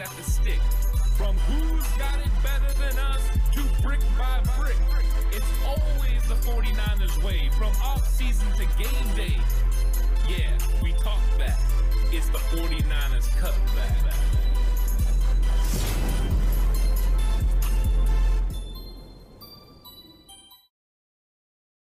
[0.00, 0.60] At the stick.
[1.16, 3.20] From who's got it better than us
[3.54, 4.76] to brick by brick.
[5.32, 7.50] It's always the 49ers way.
[7.58, 9.36] From off-season to game day.
[10.28, 11.58] Yeah, we talk back.
[12.12, 14.14] It's the 49ers cutback.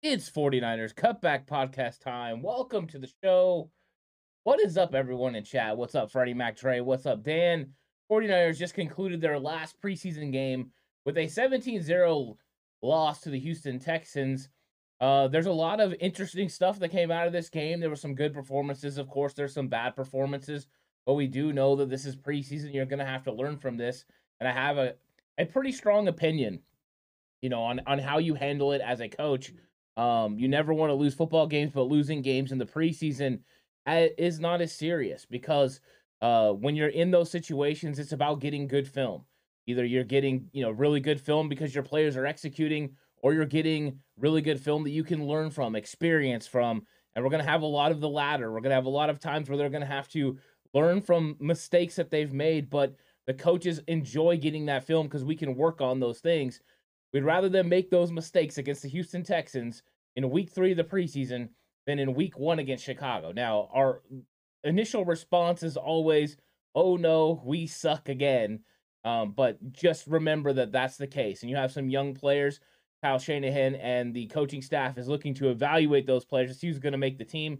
[0.02, 2.42] It's 49ers Cutback Podcast time.
[2.42, 3.70] Welcome to the show.
[4.42, 5.76] What is up, everyone in chat?
[5.76, 6.80] What's up, Freddie Mac Trey?
[6.80, 7.74] What's up, Dan?
[8.10, 10.70] 49ers just concluded their last preseason game
[11.04, 12.36] with a 17 0
[12.82, 14.48] loss to the Houston Texans.
[15.00, 17.80] Uh, there's a lot of interesting stuff that came out of this game.
[17.80, 18.98] There were some good performances.
[18.98, 20.68] Of course, there's some bad performances,
[21.06, 22.72] but we do know that this is preseason.
[22.72, 24.04] You're going to have to learn from this.
[24.38, 24.94] And I have a,
[25.38, 26.60] a pretty strong opinion,
[27.40, 29.52] you know, on, on how you handle it as a coach.
[29.96, 33.40] Um, you never want to lose football games, but losing games in the preseason
[33.86, 35.80] is not as serious because
[36.22, 39.24] uh, when you're in those situations, it's about getting good film.
[39.66, 43.44] Either you're getting, you know, really good film because your players are executing, or you're
[43.44, 46.86] getting really good film that you can learn from, experience from.
[47.14, 48.50] And we're going to have a lot of the latter.
[48.52, 50.38] We're going to have a lot of times where they're going to have to
[50.72, 52.94] learn from mistakes that they've made, but
[53.26, 56.60] the coaches enjoy getting that film because we can work on those things.
[57.12, 59.82] We'd rather them make those mistakes against the Houston Texans
[60.16, 61.50] in week three of the preseason
[61.86, 63.32] than in week one against Chicago.
[63.32, 64.02] Now, our
[64.64, 66.36] initial response is always,
[66.74, 68.60] oh no, we suck again.
[69.04, 71.42] Um, but just remember that that's the case.
[71.42, 72.60] And you have some young players.
[73.02, 76.92] Kyle Shanahan and the coaching staff is looking to evaluate those players see who's going
[76.92, 77.58] to make the team.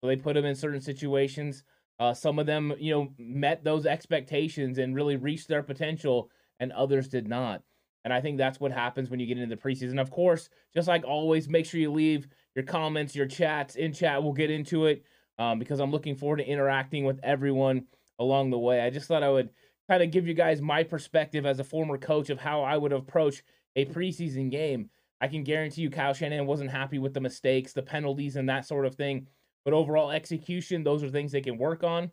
[0.00, 1.64] So they put them in certain situations.
[1.98, 6.72] Uh, some of them, you know, met those expectations and really reached their potential, and
[6.72, 7.62] others did not.
[8.04, 10.00] And I think that's what happens when you get into the preseason.
[10.00, 12.26] Of course, just like always, make sure you leave
[12.56, 14.22] your comments, your chats in chat.
[14.22, 15.04] We'll get into it
[15.42, 17.86] um, because I'm looking forward to interacting with everyone
[18.18, 18.80] along the way.
[18.80, 19.50] I just thought I would
[19.88, 22.92] kind of give you guys my perspective as a former coach of how I would
[22.92, 23.42] approach
[23.74, 24.90] a preseason game.
[25.20, 28.66] I can guarantee you Kyle Shanahan wasn't happy with the mistakes, the penalties, and that
[28.66, 29.26] sort of thing.
[29.64, 32.04] But overall execution, those are things they can work on.
[32.04, 32.10] I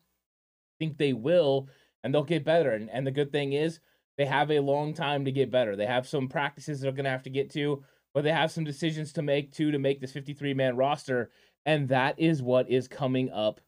[0.80, 1.70] think they will,
[2.04, 2.72] and they'll get better.
[2.72, 3.80] And, and the good thing is,
[4.18, 5.76] they have a long time to get better.
[5.76, 8.64] They have some practices they're going to have to get to, but they have some
[8.64, 11.30] decisions to make too to make this 53 man roster.
[11.66, 13.62] And that is what is coming up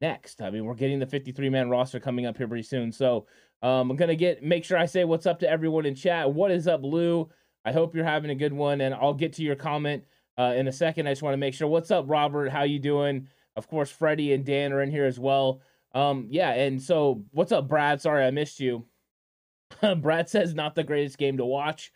[0.00, 0.42] next.
[0.42, 2.92] I mean, we're getting the 53 man roster coming up here pretty soon.
[2.92, 3.26] So
[3.62, 6.32] um, I'm to get make sure I say what's up to everyone in chat.
[6.32, 7.28] What is up, Lou?
[7.64, 8.80] I hope you're having a good one.
[8.80, 10.04] And I'll get to your comment
[10.38, 11.06] uh, in a second.
[11.06, 11.68] I just want to make sure.
[11.68, 12.50] What's up, Robert?
[12.50, 13.28] How you doing?
[13.56, 15.62] Of course, Freddie and Dan are in here as well.
[15.94, 18.02] Um, yeah, and so what's up, Brad?
[18.02, 18.84] Sorry I missed you.
[19.96, 21.90] Brad says not the greatest game to watch.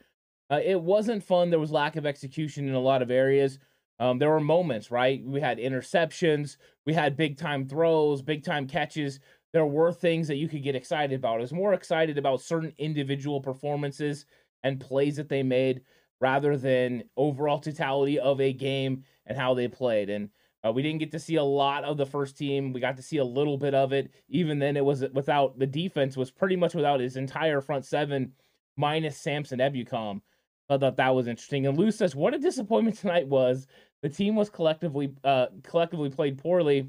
[0.51, 1.51] Uh, it wasn't fun.
[1.51, 3.59] There was lack of execution in a lot of areas.
[4.01, 5.23] Um, there were moments, right?
[5.25, 6.57] We had interceptions,
[6.87, 9.21] we had big time throws, big time catches.
[9.53, 11.39] There were things that you could get excited about.
[11.39, 14.25] I was more excited about certain individual performances
[14.63, 15.83] and plays that they made
[16.21, 20.11] rather than overall totality of a game and how they played.
[20.11, 20.31] And
[20.65, 22.73] uh, we didn't get to see a lot of the first team.
[22.73, 24.11] We got to see a little bit of it.
[24.29, 28.33] Even then, it was without the defense was pretty much without his entire front seven,
[28.77, 30.21] minus Samson Ebukam.
[30.69, 31.67] I thought that was interesting.
[31.67, 33.67] And Lou says, "What a disappointment tonight was.
[34.03, 36.89] The team was collectively uh collectively played poorly.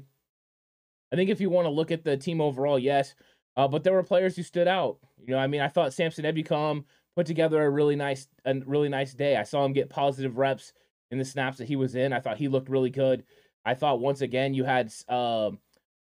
[1.12, 3.14] I think if you want to look at the team overall, yes,
[3.56, 4.98] uh, but there were players who stood out.
[5.18, 8.88] You know, I mean, I thought Samson Ebukam put together a really nice a really
[8.88, 9.36] nice day.
[9.36, 10.72] I saw him get positive reps
[11.10, 12.12] in the snaps that he was in.
[12.12, 13.24] I thought he looked really good.
[13.64, 15.50] I thought once again you had uh,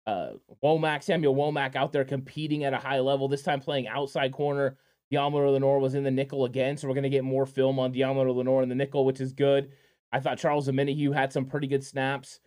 [0.05, 0.33] uh,
[0.63, 4.77] Womack, Samuel Womack out there competing at a high level, this time playing outside corner.
[5.11, 7.91] Deommodo Lenoir was in the nickel again, so we're going to get more film on
[7.91, 9.71] Deommodo Lenoir in the nickel, which is good.
[10.11, 12.39] I thought Charles Omenihu had some pretty good snaps.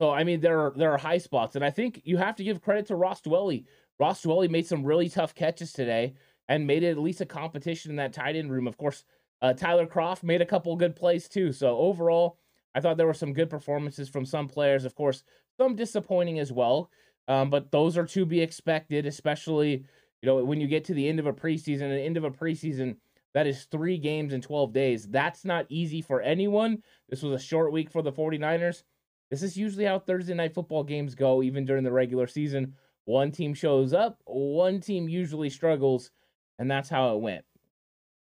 [0.00, 2.44] So I mean, there are there are high spots, and I think you have to
[2.44, 3.64] give credit to Ross Dwelley.
[3.98, 6.14] Ross Dwelley made some really tough catches today
[6.48, 8.68] and made it at least a competition in that tight end room.
[8.68, 9.04] Of course,
[9.42, 11.52] uh, Tyler Kroft made a couple good plays too.
[11.52, 12.38] So overall,
[12.74, 14.84] I thought there were some good performances from some players.
[14.84, 15.24] Of course,
[15.56, 16.90] some disappointing as well.
[17.26, 19.84] Um, but those are to be expected, especially
[20.22, 21.82] you know when you get to the end of a preseason.
[21.82, 22.96] An end of a preseason
[23.34, 25.06] that is three games in 12 days.
[25.08, 26.82] That's not easy for anyone.
[27.08, 28.82] This was a short week for the 49ers.
[29.30, 32.74] This is usually how Thursday night football games go, even during the regular season.
[33.04, 36.10] One team shows up, one team usually struggles,
[36.58, 37.44] and that's how it went.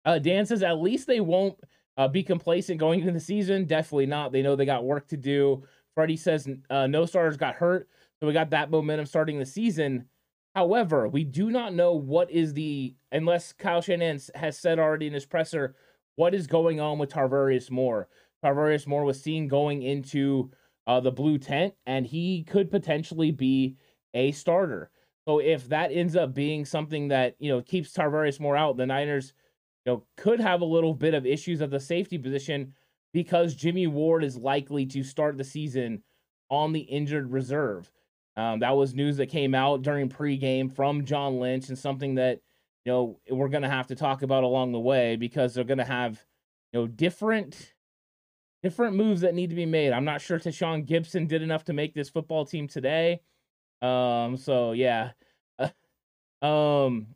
[0.04, 1.58] Uh, Dan says at least they won't
[1.96, 3.64] uh, be complacent going into the season.
[3.64, 4.32] Definitely not.
[4.32, 5.64] They know they got work to do.
[5.94, 10.06] Freddie says uh, no starters got hurt, so we got that momentum starting the season.
[10.54, 15.12] However, we do not know what is the unless Kyle Shanahan has said already in
[15.12, 15.74] his presser
[16.16, 18.08] what is going on with Tarvarius Moore.
[18.44, 20.50] Tarvarius Moore was seen going into
[20.86, 23.76] uh, the blue tent, and he could potentially be
[24.14, 24.90] a starter.
[25.26, 28.86] So if that ends up being something that you know keeps Tarvarius Moore out, the
[28.86, 29.34] Niners
[29.84, 32.74] you know could have a little bit of issues at the safety position
[33.12, 36.02] because Jimmy Ward is likely to start the season
[36.50, 37.90] on the injured reserve.
[38.36, 42.40] Um, that was news that came out during pregame from John Lynch, and something that
[42.88, 45.76] you know we're going to have to talk about along the way because they're going
[45.76, 46.24] to have
[46.72, 47.74] you know different
[48.62, 49.92] different moves that need to be made.
[49.92, 53.20] I'm not sure Tashaun Gipson did enough to make this football team today.
[53.82, 55.10] Um, so yeah.
[56.42, 57.08] um,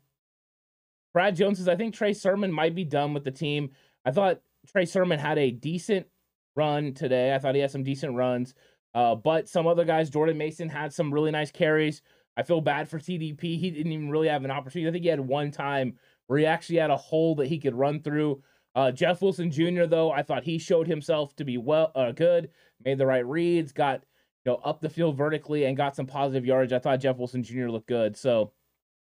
[1.11, 3.71] Brad Jones says, I think Trey Sermon might be done with the team.
[4.05, 4.41] I thought
[4.71, 6.05] Trey Sermon had a decent
[6.55, 7.33] run today.
[7.33, 8.53] I thought he had some decent runs.
[8.93, 12.03] Uh, but some other guys, Jordan Mason had some really nice carries.
[12.35, 13.59] I feel bad for TDP.
[13.59, 14.89] He didn't even really have an opportunity.
[14.89, 15.95] I think he had one time
[16.27, 18.41] where he actually had a hole that he could run through.
[18.75, 19.85] Uh, Jeff Wilson Jr.
[19.85, 22.49] though, I thought he showed himself to be well, uh, good,
[22.83, 24.03] made the right reads, got
[24.45, 26.73] you know, up the field vertically and got some positive yardage.
[26.73, 27.67] I thought Jeff Wilson Jr.
[27.67, 28.17] looked good.
[28.17, 28.51] So,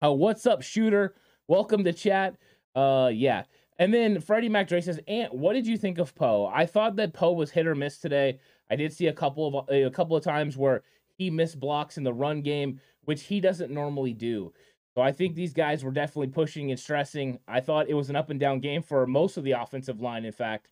[0.02, 1.14] uh, what's up, shooter?
[1.46, 2.36] Welcome to chat.
[2.74, 3.44] Uh, yeah.
[3.78, 6.50] And then Freddie McDray says, "Ant, what did you think of Poe?
[6.52, 8.38] I thought that Poe was hit or miss today.
[8.70, 10.82] I did see a couple of a couple of times where
[11.16, 14.52] he missed blocks in the run game, which he doesn't normally do.
[14.94, 17.38] So I think these guys were definitely pushing and stressing.
[17.46, 20.24] I thought it was an up and down game for most of the offensive line,
[20.24, 20.68] in fact.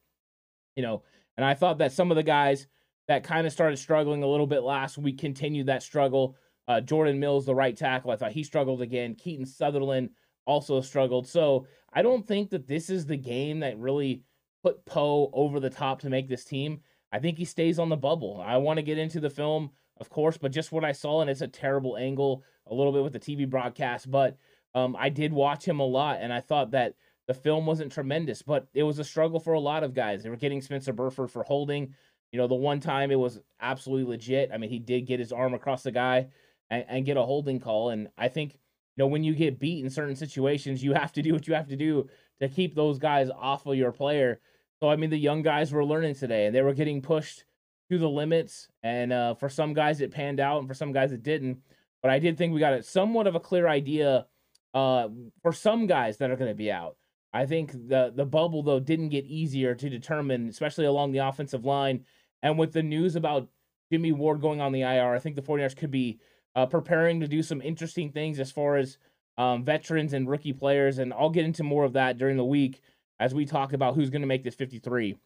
[0.77, 1.03] You know,
[1.37, 2.67] and I thought that some of the guys
[3.07, 6.37] that kind of started struggling a little bit last week continued that struggle.
[6.67, 9.15] Uh, Jordan Mills, the right tackle, I thought he struggled again.
[9.15, 10.11] Keaton Sutherland
[10.47, 11.27] also struggled.
[11.27, 14.25] So I don't think that this is the game that really
[14.63, 16.81] put Poe over the top to make this team.
[17.13, 18.43] I think he stays on the bubble.
[18.45, 21.31] I want to get into the film, of course, but just what I saw, and
[21.31, 24.37] it's a terrible angle a little bit with the TV broadcast, but
[24.75, 26.95] um, I did watch him a lot, and I thought that
[27.27, 30.23] the film wasn't tremendous, but it was a struggle for a lot of guys.
[30.23, 31.95] They were getting Spencer Burford for holding.
[32.33, 34.51] You know, the one time it was absolutely legit.
[34.53, 36.29] I mean, he did get his arm across the guy
[36.71, 37.91] and, and get a holding call.
[37.91, 41.23] And I think, you know, when you get beat in certain situations, you have to
[41.23, 42.09] do what you have to do
[42.41, 44.41] to keep those guys off of your player.
[44.81, 47.45] So, I mean, the young guys were learning today and they were getting pushed
[47.91, 48.69] to the limits.
[48.83, 51.59] And uh, for some guys, it panned out, and for some guys, it didn't.
[52.03, 54.27] But I did think we got a somewhat of a clear idea
[54.75, 55.09] uh,
[55.43, 56.97] for some guys that are going to be out.
[57.33, 61.65] I think the the bubble though didn't get easier to determine, especially along the offensive
[61.65, 62.05] line.
[62.43, 63.49] And with the news about
[63.91, 66.21] Jimmy Ward going on the IR, I think the 49ers could be
[66.55, 68.99] uh, preparing to do some interesting things as far as
[69.37, 70.99] um, veterans and rookie players.
[70.99, 72.81] And I'll get into more of that during the week
[73.21, 75.17] as we talk about who's going to make this 53.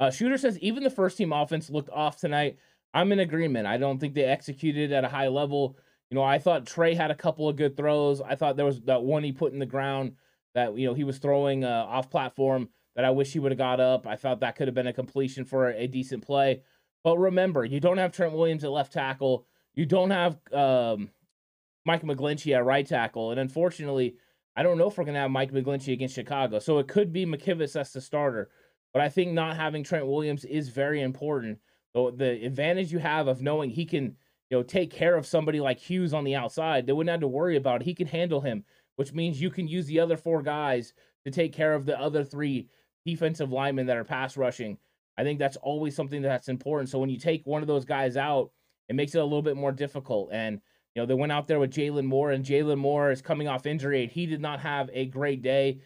[0.00, 2.58] Uh, Shooter says even the first team offense looked off tonight.
[2.94, 3.66] I'm in agreement.
[3.66, 5.76] I don't think they executed at a high level.
[6.10, 8.20] You know, I thought Trey had a couple of good throws.
[8.20, 10.12] I thought there was that one he put in the ground
[10.54, 13.58] that you know he was throwing uh, off platform that I wish he would have
[13.58, 14.06] got up.
[14.06, 16.62] I thought that could have been a completion for a, decent play.
[17.04, 19.46] But remember, you don't have Trent Williams at left tackle.
[19.74, 21.10] You don't have um,
[21.84, 23.30] Mike McGlinchey at right tackle.
[23.30, 24.16] And unfortunately,
[24.56, 26.58] I don't know if we're to have Mike McGlinchey against Chicago.
[26.58, 28.50] So it could be McKivitz as the starter.
[28.92, 31.58] But I think not having Trent Williams is very important.
[31.94, 34.16] So the advantage you have of knowing he can,
[34.50, 37.28] you know, take care of somebody like Hughes on the outside, they wouldn't have to
[37.28, 37.84] worry about it.
[37.84, 38.64] He can handle him,
[38.96, 40.92] which means you can use the other four guys
[41.24, 42.68] to take care of the other three
[43.04, 44.78] defensive linemen that are pass rushing.
[45.16, 46.88] I think that's always something that's important.
[46.88, 48.50] So when you take one of those guys out,
[48.88, 50.30] it makes it a little bit more difficult.
[50.32, 50.60] And
[50.94, 53.66] you know, they went out there with Jaylon Moore, and Jaylon Moore is coming off
[53.66, 54.06] injury.
[54.06, 55.80] He did not have a great day.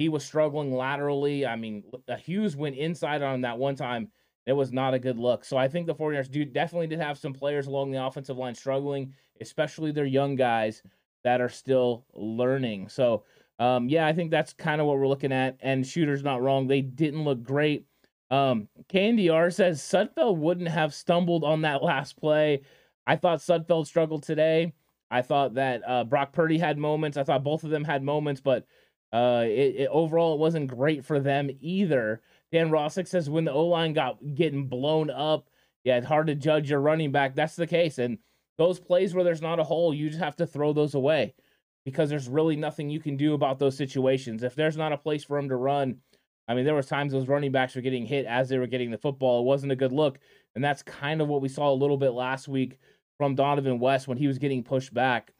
[0.00, 1.44] He was struggling laterally.
[1.44, 1.84] I mean,
[2.24, 4.08] Hughes went inside on that one time.
[4.46, 5.44] It was not a good look.
[5.44, 8.54] So I think the 49ers do definitely did have some players along the offensive line
[8.54, 10.82] struggling, especially their young guys
[11.22, 12.88] that are still learning.
[12.88, 13.24] So
[13.58, 15.58] um, yeah, I think that's kind of what we're looking at.
[15.60, 16.66] And shooter's not wrong.
[16.66, 17.84] They didn't look great.
[18.30, 22.62] Um, Candy R says Sudfeld wouldn't have stumbled on that last play.
[23.06, 24.72] I thought Sudfeld struggled today.
[25.10, 27.18] I thought that uh, Brock Purdy had moments.
[27.18, 28.64] I thought both of them had moments, but
[29.12, 32.20] uh, it, it, overall, it wasn't great for them either.
[32.52, 35.48] Dan Rossick says when the O line got getting blown up,
[35.84, 37.34] yeah, it's hard to judge your running back.
[37.34, 38.18] That's the case, and
[38.58, 41.34] those plays where there's not a hole, you just have to throw those away
[41.84, 44.42] because there's really nothing you can do about those situations.
[44.42, 45.96] If there's not a place for him to run,
[46.46, 48.90] I mean, there was times those running backs were getting hit as they were getting
[48.90, 49.40] the football.
[49.40, 50.18] It wasn't a good look,
[50.54, 52.78] and that's kind of what we saw a little bit last week
[53.16, 55.32] from Donovan West when he was getting pushed back.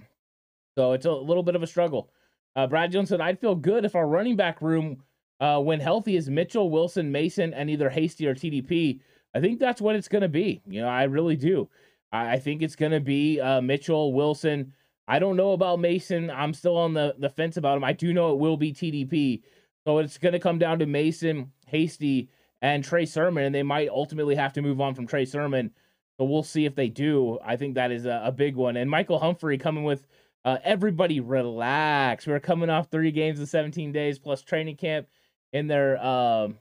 [0.79, 2.11] So it's a little bit of a struggle.
[2.57, 5.03] Uh, Brad Jones said, I'd feel good if our running back room,
[5.41, 9.01] uh, when healthy, is Mitchell, Wilson, Mason, and either Hasty or TDP.
[9.35, 10.61] I think that's what it's going to be.
[10.67, 11.69] You know, I really do.
[12.13, 14.73] I, I think it's going to be uh, Mitchell, Wilson.
[15.07, 16.31] I don't know about Mason.
[16.31, 17.85] I'm still on the, the fence about him.
[17.85, 19.43] I do know it will be TDP.
[19.85, 22.29] So it's going to come down to Mason, Hasty,
[22.63, 25.71] and Trey Sermon, and they might ultimately have to move on from Trey Sermon.
[26.19, 27.39] But we'll see if they do.
[27.45, 28.77] I think that is a, a big one.
[28.77, 30.07] And Michael Humphrey coming with
[30.45, 32.27] uh, everybody relax.
[32.27, 35.07] We're coming off three games in 17 days plus training camp.
[35.53, 36.59] In their, um,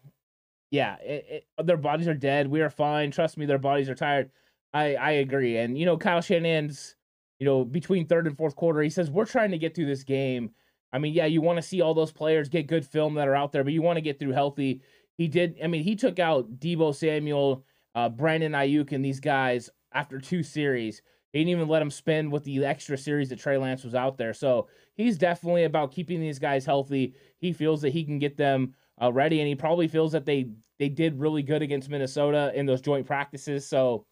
[0.72, 2.48] yeah, it, it, their bodies are dead.
[2.48, 3.12] We are fine.
[3.12, 4.32] Trust me, their bodies are tired.
[4.74, 5.58] I I agree.
[5.58, 6.96] And you know, Kyle Shanahan's,
[7.40, 10.04] you know, between third and fourth quarter, he says we're trying to get through this
[10.04, 10.52] game.
[10.92, 13.36] I mean, yeah, you want to see all those players get good film that are
[13.36, 14.82] out there, but you want to get through healthy.
[15.18, 15.58] He did.
[15.64, 20.44] I mean, he took out Deebo Samuel, uh, Brandon Aiyuk, and these guys after two
[20.44, 21.02] series.
[21.32, 24.18] He didn't even let him spin with the extra series that Trey Lance was out
[24.18, 24.34] there.
[24.34, 27.14] So he's definitely about keeping these guys healthy.
[27.38, 30.50] He feels that he can get them uh, ready, and he probably feels that they
[30.80, 33.68] they did really good against Minnesota in those joint practices.
[33.68, 34.06] So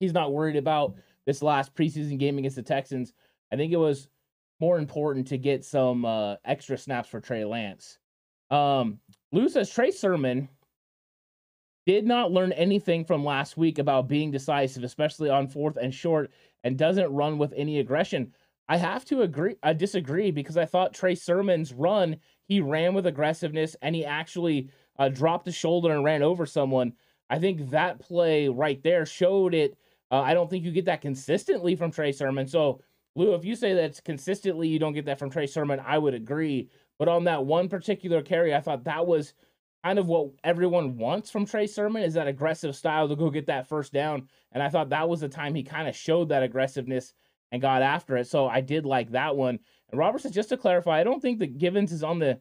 [0.00, 0.94] he's not worried about
[1.26, 3.12] this last preseason game against the Texans.
[3.52, 4.08] I think it was
[4.60, 7.98] more important to get some uh, extra snaps for Trey Lance.
[8.50, 8.98] Um,
[9.32, 10.48] Lou says Trey Sermon
[11.86, 16.32] did not learn anything from last week about being decisive, especially on fourth and short,
[16.64, 18.32] and doesn't run with any aggression.
[18.68, 19.54] I have to agree.
[19.62, 22.16] I disagree because I thought Trey Sermon's run,
[22.48, 26.92] he ran with aggressiveness and he actually uh, dropped the shoulder and ran over someone.
[27.30, 29.76] I think that play right there showed it.
[30.10, 32.46] Uh, I don't think you get that consistently from Trey Sermon.
[32.46, 32.80] So,
[33.14, 36.14] Lou, if you say that consistently you don't get that from Trey Sermon, I would
[36.14, 36.68] agree.
[36.98, 39.34] But on that one particular carry, I thought that was
[39.86, 43.46] kind of what everyone wants from Trey Sermon is that aggressive style to go get
[43.46, 44.28] that first down.
[44.50, 47.12] And I thought that was the time he kind of showed that aggressiveness
[47.52, 48.26] and got after it.
[48.26, 49.60] So I did like that one.
[49.90, 52.40] And Robert says, just to clarify, I don't think that Givens is on the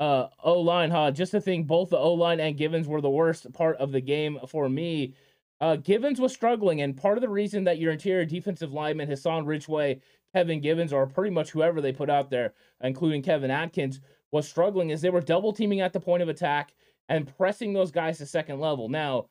[0.00, 1.10] uh, O line, huh?
[1.10, 4.00] Just to think both the O line and Givens were the worst part of the
[4.00, 5.12] game for me.
[5.60, 9.44] Uh, Givens was struggling, and part of the reason that your interior defensive lineman, Hassan
[9.44, 10.00] Ridgeway,
[10.34, 14.00] Kevin Givens, or pretty much whoever they put out there, including Kevin Atkins,
[14.30, 16.72] was struggling is they were double teaming at the point of attack
[17.08, 18.88] and pressing those guys to second level.
[18.88, 19.26] Now,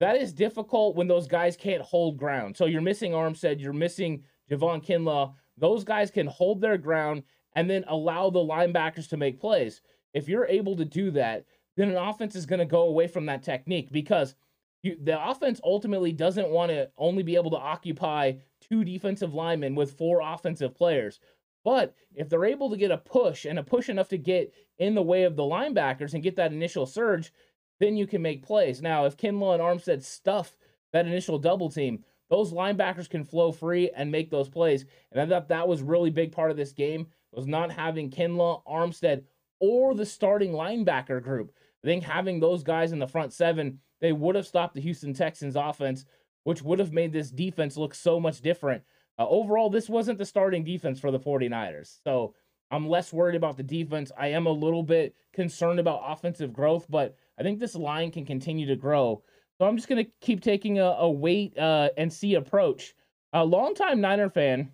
[0.00, 2.56] that is difficult when those guys can't hold ground.
[2.56, 5.34] So you're missing Armstead, you're missing Javon Kinlaw.
[5.56, 7.22] Those guys can hold their ground
[7.54, 9.80] and then allow the linebackers to make plays.
[10.14, 11.44] If you're able to do that,
[11.76, 14.34] then an offense is going to go away from that technique because
[14.82, 19.74] you, the offense ultimately doesn't want to only be able to occupy two defensive linemen
[19.74, 21.20] with four offensive players.
[21.64, 24.94] But if they're able to get a push and a push enough to get in
[24.94, 27.32] the way of the linebackers and get that initial surge,
[27.78, 28.82] then you can make plays.
[28.82, 30.56] Now, if Kinlaw and Armstead stuff
[30.92, 34.84] that initial double team, those linebackers can flow free and make those plays.
[35.10, 38.62] And I thought that was really big part of this game was not having Kinlaw,
[38.66, 39.24] Armstead,
[39.58, 41.52] or the starting linebacker group.
[41.82, 45.14] I think having those guys in the front seven, they would have stopped the Houston
[45.14, 46.04] Texans offense,
[46.44, 48.82] which would have made this defense look so much different.
[49.18, 51.98] Uh, overall, this wasn't the starting defense for the 49ers.
[52.04, 52.34] So
[52.70, 54.10] I'm less worried about the defense.
[54.18, 58.24] I am a little bit concerned about offensive growth, but I think this line can
[58.24, 59.22] continue to grow.
[59.58, 62.94] So I'm just going to keep taking a, a wait uh, and see approach.
[63.32, 64.72] A longtime Niner fan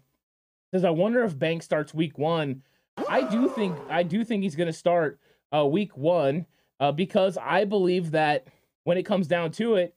[0.72, 2.62] says, "I wonder if Bank starts Week One."
[3.08, 5.20] I do think I do think he's going to start
[5.54, 6.46] uh, Week One
[6.80, 8.46] uh, because I believe that
[8.84, 9.94] when it comes down to it,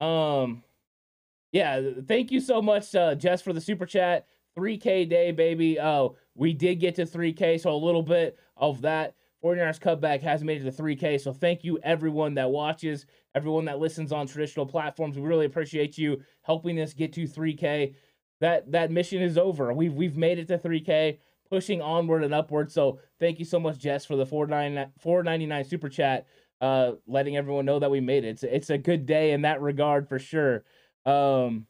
[0.00, 0.62] um,
[1.52, 4.26] yeah, thank you so much, uh, Jess, for the super chat.
[4.56, 5.78] 3K day, baby.
[5.80, 10.42] Oh, we did get to 3K, so a little bit of that 49ers cutback has
[10.42, 11.20] made it to 3K.
[11.20, 15.16] So thank you, everyone that watches, everyone that listens on traditional platforms.
[15.16, 17.94] We really appreciate you helping us get to 3K.
[18.40, 19.72] That that mission is over.
[19.72, 22.70] We've we've made it to 3K, pushing onward and upward.
[22.70, 26.26] So thank you so much, Jess, for the 499 super chat,
[26.60, 28.28] uh, letting everyone know that we made it.
[28.28, 30.64] It's, it's a good day in that regard for sure.
[31.08, 31.66] Um,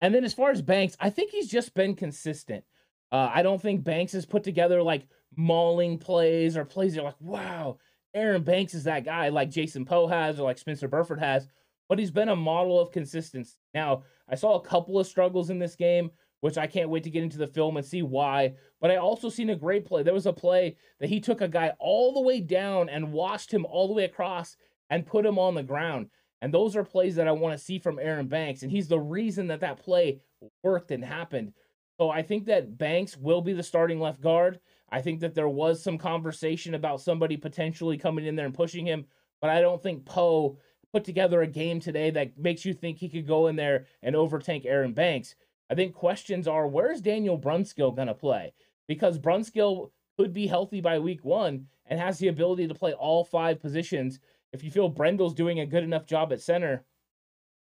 [0.00, 2.64] and then as far as Banks, I think he's just been consistent.
[3.12, 7.04] Uh, I don't think Banks has put together like mauling plays or plays that are
[7.04, 7.78] like, wow,
[8.14, 11.48] Aaron Banks is that guy like Jason Poe has or like Spencer Burford has,
[11.88, 13.56] but he's been a model of consistency.
[13.74, 17.10] Now, I saw a couple of struggles in this game, which I can't wait to
[17.10, 18.54] get into the film and see why.
[18.80, 20.02] But I also seen a great play.
[20.02, 23.52] There was a play that he took a guy all the way down and washed
[23.52, 24.56] him all the way across
[24.88, 26.08] and put him on the ground.
[26.42, 28.62] And those are plays that I want to see from Aaron Banks.
[28.62, 30.20] And he's the reason that that play
[30.62, 31.54] worked and happened.
[31.98, 34.60] So I think that Banks will be the starting left guard.
[34.90, 38.86] I think that there was some conversation about somebody potentially coming in there and pushing
[38.86, 39.06] him,
[39.40, 40.58] but I don't think Poe
[40.92, 44.14] put together a game today that makes you think he could go in there and
[44.14, 45.34] overtake Aaron Banks.
[45.70, 48.52] I think questions are where's Daniel Brunskill going to play?
[48.86, 53.24] Because Brunskill could be healthy by week one and has the ability to play all
[53.24, 54.20] five positions.
[54.54, 56.84] If you feel Brendel's doing a good enough job at center,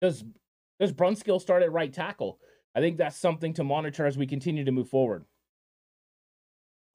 [0.02, 0.24] does
[0.80, 2.40] does Brunskill start at right tackle?
[2.74, 5.26] I think that's something to monitor as we continue to move forward.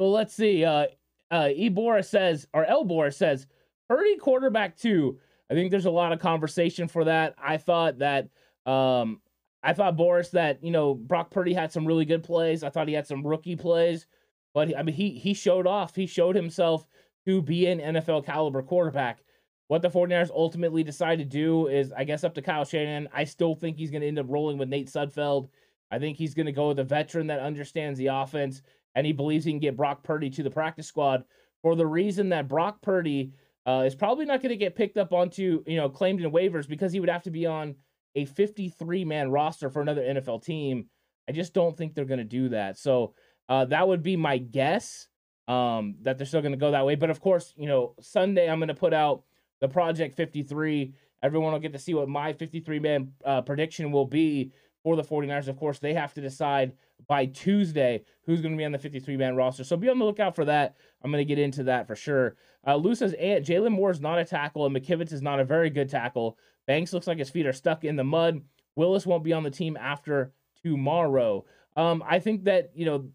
[0.00, 0.64] So let's see.
[0.64, 0.86] Uh,
[1.30, 3.46] uh, Ebora says, or Elbora says,
[3.88, 5.18] Purdy quarterback two.
[5.50, 7.34] I think there's a lot of conversation for that.
[7.42, 8.28] I thought that,
[8.64, 9.20] um,
[9.62, 12.64] I thought Boris that you know Brock Purdy had some really good plays.
[12.64, 14.06] I thought he had some rookie plays,
[14.54, 15.94] but I mean he he showed off.
[15.94, 16.86] He showed himself
[17.26, 19.22] to be an NFL caliber quarterback.
[19.72, 23.08] What the 49ers ultimately decide to do is, I guess, up to Kyle Shanahan.
[23.10, 25.48] I still think he's going to end up rolling with Nate Sudfeld.
[25.90, 28.60] I think he's going to go with a veteran that understands the offense
[28.94, 31.24] and he believes he can get Brock Purdy to the practice squad
[31.62, 33.32] for the reason that Brock Purdy
[33.66, 36.68] uh, is probably not going to get picked up onto, you know, claimed in waivers
[36.68, 37.74] because he would have to be on
[38.14, 40.84] a 53 man roster for another NFL team.
[41.26, 42.76] I just don't think they're going to do that.
[42.76, 43.14] So
[43.48, 45.08] uh, that would be my guess
[45.48, 46.94] um, that they're still going to go that way.
[46.94, 49.22] But of course, you know, Sunday I'm going to put out
[49.62, 50.92] the Project 53.
[51.22, 55.04] Everyone will get to see what my 53 man uh, prediction will be for the
[55.04, 55.46] 49ers.
[55.46, 56.72] Of course, they have to decide
[57.06, 59.62] by Tuesday who's going to be on the 53 man roster.
[59.62, 60.76] So be on the lookout for that.
[61.02, 62.34] I'm going to get into that for sure.
[62.66, 65.70] Uh, Lou says Jaylon Moore is not a tackle and McKivitz is not a very
[65.70, 66.36] good tackle.
[66.66, 68.42] Banks looks like his feet are stuck in the mud.
[68.74, 70.32] Willis won't be on the team after
[70.64, 71.44] tomorrow.
[71.76, 73.08] Um, I think that, you know,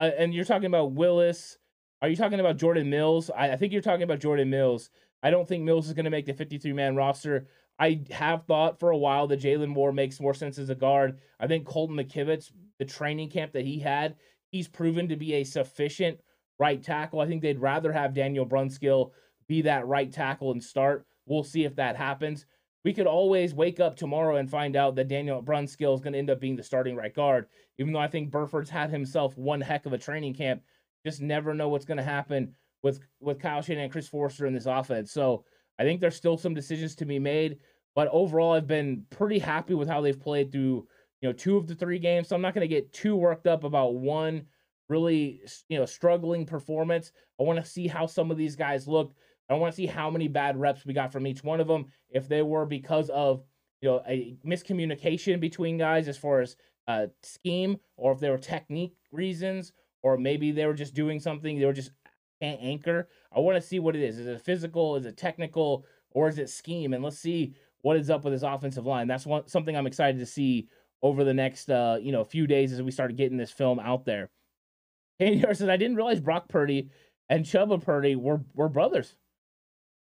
[0.00, 1.58] uh, and you're talking about Willis.
[2.00, 3.30] Are you talking about Jordan Mills?
[3.30, 4.88] I, I think you're talking about Jordan Mills.
[5.24, 7.48] I don't think Mills is going to make the 53 man roster.
[7.78, 11.18] I have thought for a while that Jaylon Moore makes more sense as a guard.
[11.40, 14.16] I think Colton McKivitz, the training camp that he had,
[14.50, 16.20] he's proven to be a sufficient
[16.58, 17.20] right tackle.
[17.20, 19.12] I think they'd rather have Daniel Brunskill
[19.48, 21.06] be that right tackle and start.
[21.24, 22.44] We'll see if that happens.
[22.84, 26.18] We could always wake up tomorrow and find out that Daniel Brunskill is going to
[26.18, 27.46] end up being the starting right guard,
[27.78, 30.62] even though I think Burford's had himself one heck of a training camp.
[31.02, 34.54] Just never know what's going to happen with with Kyle Shanahan and Chris Foerster in
[34.54, 35.10] this offense.
[35.10, 35.44] So
[35.78, 37.58] I think there's still some decisions to be made,
[37.96, 40.86] but overall, I've been pretty happy with how they've played through
[41.20, 42.28] you know two of the three games.
[42.28, 44.44] So I'm not going to get too worked up about one
[44.88, 47.10] really you know struggling performance.
[47.40, 49.14] I want to see how some of these guys look.
[49.48, 51.86] I want to see how many bad reps we got from each one of them.
[52.10, 53.42] If they were because of
[53.80, 58.36] you know a miscommunication between guys as far as uh, scheme, or if they were
[58.36, 61.92] technique reasons, or maybe they were just doing something they were just
[62.40, 63.08] can't anchor.
[63.34, 64.18] I want to see what it is.
[64.18, 64.96] Is it physical?
[64.96, 65.86] Is it technical?
[66.10, 66.94] Or is it scheme?
[66.94, 69.06] And let's see what is up with this offensive line.
[69.06, 70.68] That's one something I'm excited to see
[71.02, 74.04] over the next uh, you know few days as we start getting this film out
[74.04, 74.30] there.
[75.20, 76.90] Kane says, I didn't realize Brock Purdy
[77.28, 79.16] and Chubba Purdy were were brothers.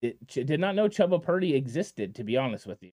[0.01, 2.91] It, did not know Chubba Purdy existed, to be honest with you.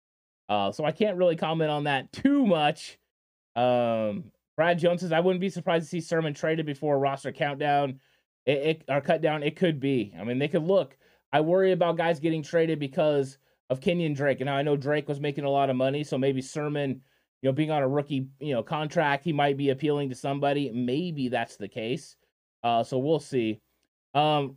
[0.48, 2.98] Uh, so I can't really comment on that too much.
[3.56, 4.24] Um,
[4.56, 8.00] Brad Jones says, I wouldn't be surprised to see Sermon traded before roster countdown
[8.48, 9.42] it, it or cut down.
[9.44, 10.12] It could be.
[10.18, 10.96] I mean, they could look.
[11.32, 13.38] I worry about guys getting traded because
[13.70, 14.40] of Kenyan Drake.
[14.40, 17.02] And I know Drake was making a lot of money, so maybe Sermon,
[17.42, 20.70] you know, being on a rookie, you know, contract, he might be appealing to somebody.
[20.72, 22.16] Maybe that's the case.
[22.64, 23.60] Uh, so we'll see.
[24.14, 24.56] Um,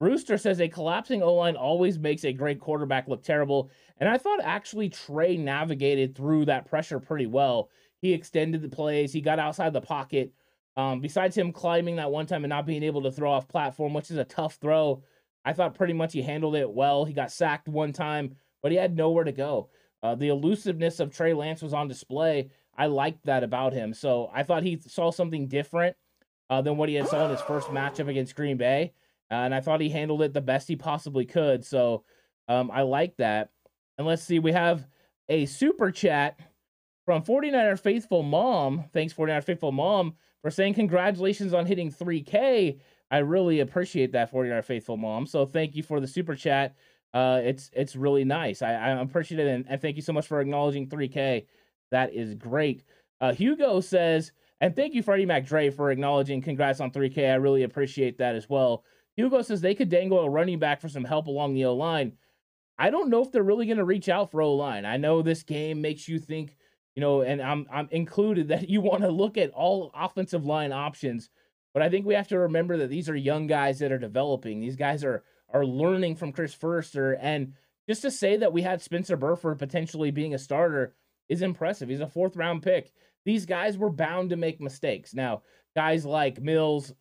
[0.00, 3.70] Rooster says a collapsing O line always makes a great quarterback look terrible.
[3.98, 7.70] And I thought actually Trey navigated through that pressure pretty well.
[8.02, 10.32] He extended the plays, he got outside the pocket,
[10.76, 13.94] um, besides him climbing that one time and not being able to throw off platform,
[13.94, 15.02] which is a tough throw,
[15.44, 17.04] I thought pretty much he handled it well.
[17.04, 19.68] He got sacked one time, but he had nowhere to go.
[20.02, 22.50] Uh, the elusiveness of Trey Lance was on display.
[22.76, 23.94] I liked that about him.
[23.94, 25.96] So I thought he saw something different
[26.50, 28.92] uh, than what he had saw in his first matchup against Green Bay.
[29.30, 31.64] Uh, and I thought he handled it the best he possibly could.
[31.64, 32.04] So
[32.48, 33.50] Um, I like that.
[33.96, 34.86] And let's see, we have
[35.28, 36.38] a super chat
[37.06, 38.84] from 49er Faithful Mom.
[38.92, 42.78] Thanks, 49er Faithful Mom, for saying congratulations on hitting 3K.
[43.10, 45.26] I really appreciate that, 49er Faithful Mom.
[45.26, 46.76] So thank you for the super chat.
[47.14, 48.60] Uh, it's it's really nice.
[48.60, 51.46] I, I appreciate it, and, and thank you so much for acknowledging 3K.
[51.92, 52.84] That is great.
[53.22, 57.30] Uh, Hugo says, and thank you, Freddie McDre, for acknowledging congrats on 3K.
[57.30, 58.84] I really appreciate that as well.
[59.16, 62.12] Hugo says they could dangle a running back for some help along the O line.
[62.76, 64.84] I don't know if they're really going to reach out for O line.
[64.84, 66.58] I know this game makes you think,
[66.94, 70.72] you know, and I'm I'm included that you want to look at all offensive line
[70.72, 71.30] options,
[71.72, 74.60] but I think we have to remember that these are young guys that are developing.
[74.60, 77.52] These guys are are learning from Chris Foerster, and
[77.88, 80.94] just to say that we had Spencer Burford potentially being a starter
[81.28, 81.88] is impressive.
[81.88, 82.92] He's a fourth round pick.
[83.24, 85.14] These guys were bound to make mistakes.
[85.14, 85.42] Now,
[85.74, 86.92] guys like Mills,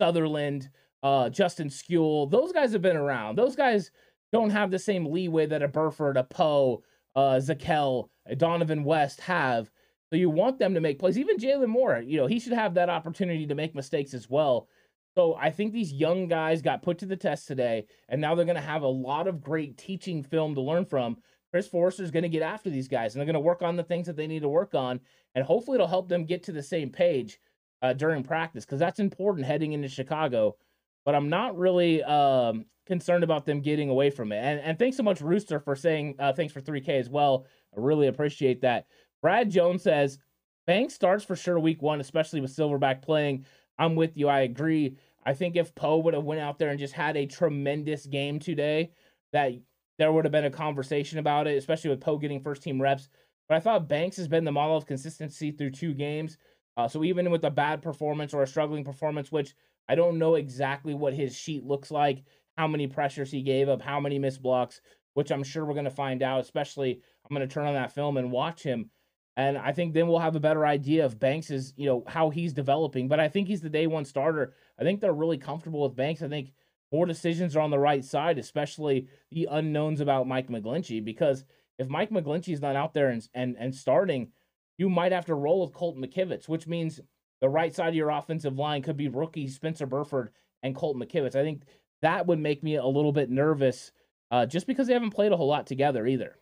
[0.00, 0.70] Sutherland,
[1.02, 3.36] uh, Justin Skule, those guys have been around.
[3.36, 3.90] Those guys
[4.32, 6.82] don't have the same leeway that a Burford, a Poe,
[7.14, 9.70] uh, Zakelj, a Donovan West have.
[10.10, 11.18] So you want them to make plays.
[11.18, 14.68] Even Jaylon Moore, you know, he should have that opportunity to make mistakes as well.
[15.14, 18.44] So I think these young guys got put to the test today, and now they're
[18.44, 21.18] going to have a lot of great teaching film to learn from.
[21.52, 23.76] Chris Foerster is going to get after these guys, and they're going to work on
[23.76, 24.98] the things that they need to work on,
[25.36, 27.38] and hopefully it'll help them get to the same page
[27.80, 30.56] uh, during practice because that's important heading into Chicago.
[31.04, 34.36] But I'm not really um, concerned about them getting away from it.
[34.36, 37.46] And, and thanks so much, Rooster, for saying uh, thanks for 3K as well.
[37.76, 38.86] I really appreciate that.
[39.22, 40.18] Brad Jones says
[40.66, 43.44] Banks starts for sure week one, especially with Silverback playing.
[43.78, 44.28] I'm with you.
[44.28, 44.96] I agree.
[45.26, 48.38] I think if Poe would have went out there and just had a tremendous game
[48.38, 48.92] today,
[49.32, 49.52] that
[49.98, 53.08] there would have been a conversation about it, especially with Poe getting first team reps.
[53.48, 56.38] But I thought Banks has been the model of consistency through two games.
[56.76, 59.54] Uh, so even with a bad performance or a struggling performance, which
[59.88, 62.24] I don't know exactly what his sheet looks like,
[62.56, 64.80] how many pressures he gave up, how many missed blocks,
[65.14, 66.40] which I'm sure we're going to find out.
[66.40, 68.90] Especially, I'm going to turn on that film and watch him,
[69.36, 72.52] and I think then we'll have a better idea of Banks's, you know, how he's
[72.52, 73.08] developing.
[73.08, 74.54] But I think he's the day one starter.
[74.78, 76.22] I think they're really comfortable with Banks.
[76.22, 76.52] I think
[76.92, 81.04] more decisions are on the right side, especially the unknowns about Mike McGlinchey.
[81.04, 81.44] Because
[81.78, 84.30] if Mike McGlinchey's not out there and and and starting,
[84.78, 87.00] you might have to roll with Colton McKivitz, which means
[87.40, 90.30] the right side of your offensive line could be rookie Spencer Burford
[90.62, 91.34] and Colton McKivitz.
[91.34, 91.64] I think
[92.04, 93.90] that would make me a little bit nervous
[94.30, 96.36] uh, just because they haven't played a whole lot together either.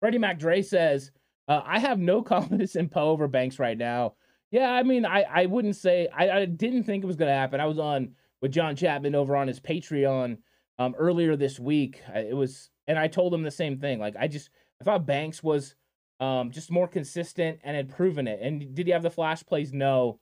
[0.00, 1.10] Freddie McDre says,
[1.48, 4.14] uh, I have no confidence in Poe over Banks right now.
[4.50, 7.34] Yeah, I mean, I, I wouldn't say, I, I didn't think it was going to
[7.34, 7.60] happen.
[7.60, 10.38] I was on with John Chapman over on his Patreon
[10.78, 12.02] um, earlier this week.
[12.14, 13.98] It was, and I told him the same thing.
[13.98, 14.50] Like, I just,
[14.80, 15.74] I thought Banks was
[16.20, 18.40] um, just more consistent and had proven it.
[18.40, 19.72] And did he have the flash plays?
[19.72, 20.20] No.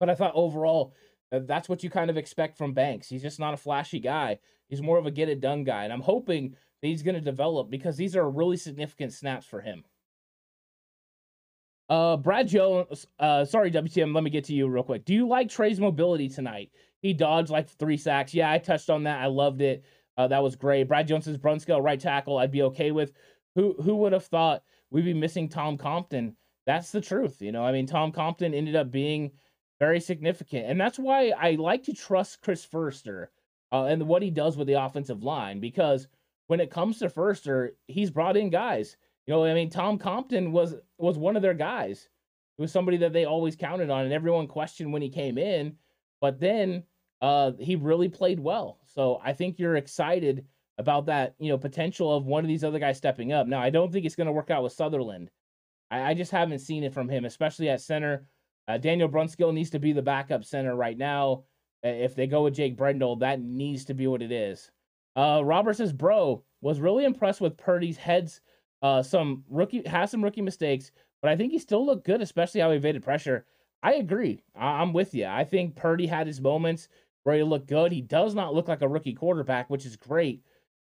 [0.00, 0.94] But I thought overall,
[1.30, 3.08] that's what you kind of expect from Banks.
[3.08, 4.38] He's just not a flashy guy.
[4.68, 5.84] He's more of a get it done guy.
[5.84, 9.60] And I'm hoping that he's going to develop because these are really significant snaps for
[9.60, 9.84] him.
[11.88, 15.04] Uh, Brad Jones, uh, sorry, WTM, let me get to you real quick.
[15.04, 16.70] Do you like Trey's mobility tonight?
[17.00, 18.32] He dodged like three sacks.
[18.32, 19.20] Yeah, I touched on that.
[19.20, 19.84] I loved it.
[20.16, 20.88] Uh, that was great.
[20.88, 22.38] Brad Jones says Brunskill right tackle.
[22.38, 23.12] I'd be okay with.
[23.54, 26.36] Who who would have thought we'd be missing Tom Compton?
[26.66, 27.42] That's the truth.
[27.42, 29.32] You know, I mean, Tom Compton ended up being
[29.84, 30.66] very significant.
[30.66, 33.30] And that's why I like to trust Chris Foerster
[33.70, 36.08] uh, and what he does with the offensive line because
[36.46, 38.96] when it comes to Foerster, he's brought in guys.
[39.26, 42.08] You know, I mean, Tom Compton was was one of their guys.
[42.56, 45.76] It was somebody that they always counted on, and everyone questioned when he came in.
[46.18, 46.84] But then
[47.20, 48.78] uh, he really played well.
[48.86, 50.46] So I think you're excited
[50.78, 53.46] about that, you know, potential of one of these other guys stepping up.
[53.46, 55.30] Now, I don't think it's going to work out with Sutherland.
[55.90, 58.26] I, I just haven't seen it from him, especially at center.
[58.66, 61.44] Uh, Daniel Brunskill needs to be the backup center right now.
[61.82, 64.70] If they go with Jake Brendel, that needs to be what it is.
[65.16, 68.40] Uh, Robert says, "Bro, was really impressed with Purdy's heads.
[68.80, 72.60] Uh, some rookie has some rookie mistakes, but I think he still looked good, especially
[72.62, 73.44] how he evaded pressure.
[73.82, 74.42] I agree.
[74.54, 75.26] I- I'm with you.
[75.26, 76.88] I think Purdy had his moments
[77.24, 77.92] where he looked good.
[77.92, 80.42] He does not look like a rookie quarterback, which is great.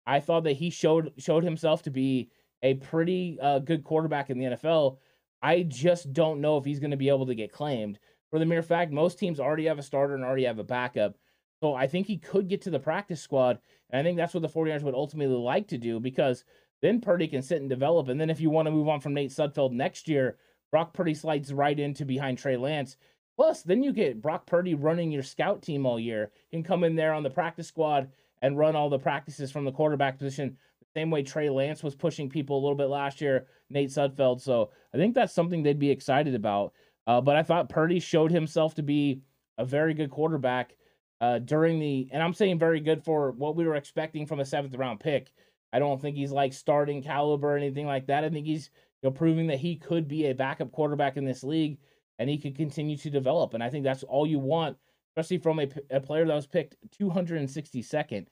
[0.07, 2.31] I thought that he showed showed himself to be
[2.63, 4.99] a pretty uh, good quarterback in the NFL.
[5.45, 7.99] I just don't know if he's going to be able to get claimed
[8.31, 11.17] for the mere fact most teams already have a starter and already have a backup.
[11.61, 13.59] So I think he could get to the practice squad.
[13.91, 16.45] And I think that's what the 49ers would ultimately like to do because
[16.81, 18.09] then Purdy can sit and develop.
[18.09, 20.39] And then if you want to move on from Nate Sudfeld next year,
[20.71, 22.97] Brock Purdy slides right into behind Trey Lance.
[23.37, 26.33] Plus, then you get Brock Purdy running your scout team all year.
[26.51, 28.11] He can come in there on the practice squad
[28.43, 30.57] and run all the practices from the quarterback position.
[30.81, 34.41] the Same way Trey Lance was pushing people a little bit last year, Nate Sudfeld.
[34.41, 36.73] So I think that's something they'd be excited about.
[37.07, 39.21] Uh, but I thought Purdy showed himself to be
[39.59, 40.77] a very good quarterback
[41.21, 44.45] uh, during the, and I'm saying very good for what we were expecting from a
[44.45, 45.31] seventh round pick.
[45.73, 48.25] I don't think he's like starting caliber or anything like that.
[48.25, 48.71] I think he's
[49.03, 51.79] you know proving that he could be a backup quarterback in this league
[52.19, 53.55] and he could continue to develop.
[53.55, 54.77] And I think that's all you want,
[55.11, 58.27] especially from a, a player that was picked 262nd.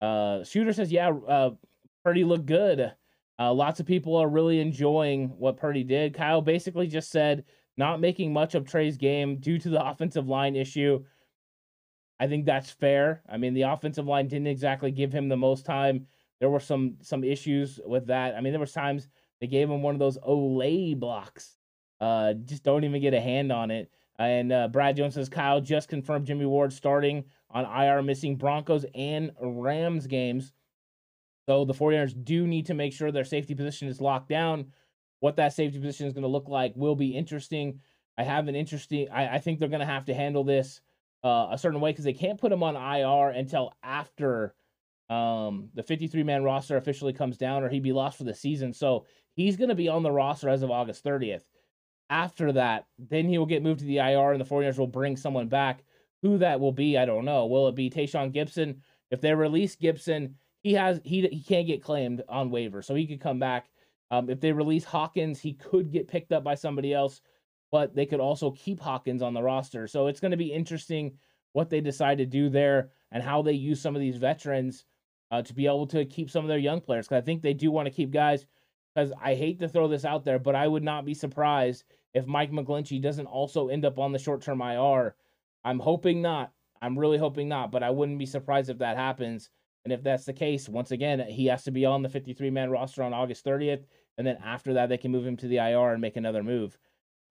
[0.00, 1.50] Uh, Shooter says, yeah, uh,
[2.04, 2.92] Purdy looked good.
[3.38, 6.14] Uh, lots of people are really enjoying what Purdy did.
[6.14, 7.44] Kyle basically just said
[7.76, 11.04] not making much of Trey's game due to the offensive line issue.
[12.20, 13.22] I think that's fair.
[13.28, 16.06] I mean, the offensive line didn't exactly give him the most time.
[16.40, 18.34] There were some some issues with that.
[18.34, 19.08] I mean, there was times
[19.40, 21.56] they gave him one of those Olay blocks.
[22.00, 23.90] Uh, just don't even get a hand on it.
[24.18, 28.84] And uh, Brad Jones says Kyle just confirmed Jimmy Ward starting on IR, missing Broncos
[28.94, 30.52] and Rams games.
[31.48, 34.66] So the 49ers do need to make sure their safety position is locked down.
[35.20, 37.80] What that safety position is going to look like will be interesting.
[38.18, 39.08] I have an interesting.
[39.10, 40.82] I, I think they're going to have to handle this
[41.24, 44.54] uh, a certain way because they can't put him on IR until after
[45.08, 48.74] um, the 53 man roster officially comes down or he'd be lost for the season.
[48.74, 51.44] So he's going to be on the roster as of August 30th.
[52.10, 55.16] After that, then he will get moved to the IR and the 49ers will bring
[55.16, 55.82] someone back.
[56.20, 57.46] Who that will be, I don't know.
[57.46, 58.80] Will it be Tashaun Gipson?
[59.10, 63.06] If they release Gipson, he has he he can't get claimed on waiver, so he
[63.06, 63.68] could come back.
[64.10, 67.20] Um, if they release Hawkins, he could get picked up by somebody else
[67.70, 69.86] but they could also keep Hawkins on the roster.
[69.86, 71.12] So it's going to be interesting
[71.52, 74.84] what they decide to do there and how they use some of these veterans
[75.30, 77.06] uh, to be able to keep some of their young players.
[77.06, 78.46] Because I think they do want to keep guys.
[78.94, 82.26] Because I hate to throw this out there, but I would not be surprised if
[82.26, 85.14] Mike McGlinchey doesn't also end up on the short term IR.
[85.64, 86.52] I'm hoping not.
[86.80, 89.50] I'm really hoping not, but I wouldn't be surprised if that happens.
[89.88, 92.68] And if that's the case, once again, he has to be on the 53 man
[92.68, 93.84] roster on August 30th.
[94.18, 96.76] And then after that, they can move him to the IR and make another move.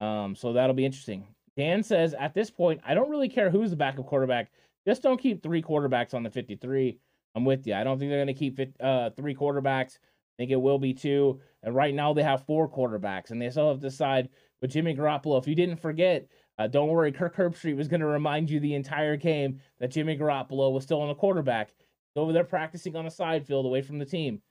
[0.01, 1.27] Um, so that'll be interesting.
[1.55, 4.49] Dan says at this point, I don't really care who's the backup quarterback.
[4.87, 6.97] Just don't keep three quarterbacks on the 53.
[7.35, 7.75] I'm with you.
[7.75, 9.97] I don't think they're going to keep uh, three quarterbacks.
[9.97, 11.39] I think it will be two.
[11.61, 14.29] And right now they have four quarterbacks, and they still have to decide
[14.63, 15.39] with Jimmy Garoppolo.
[15.39, 18.73] If you didn't forget, uh, don't worry, Kirk Herbstreit was going to remind you the
[18.73, 21.69] entire game that Jimmy Garoppolo was still on the quarterback.
[22.17, 24.41] Over there practicing on a side field away from the team.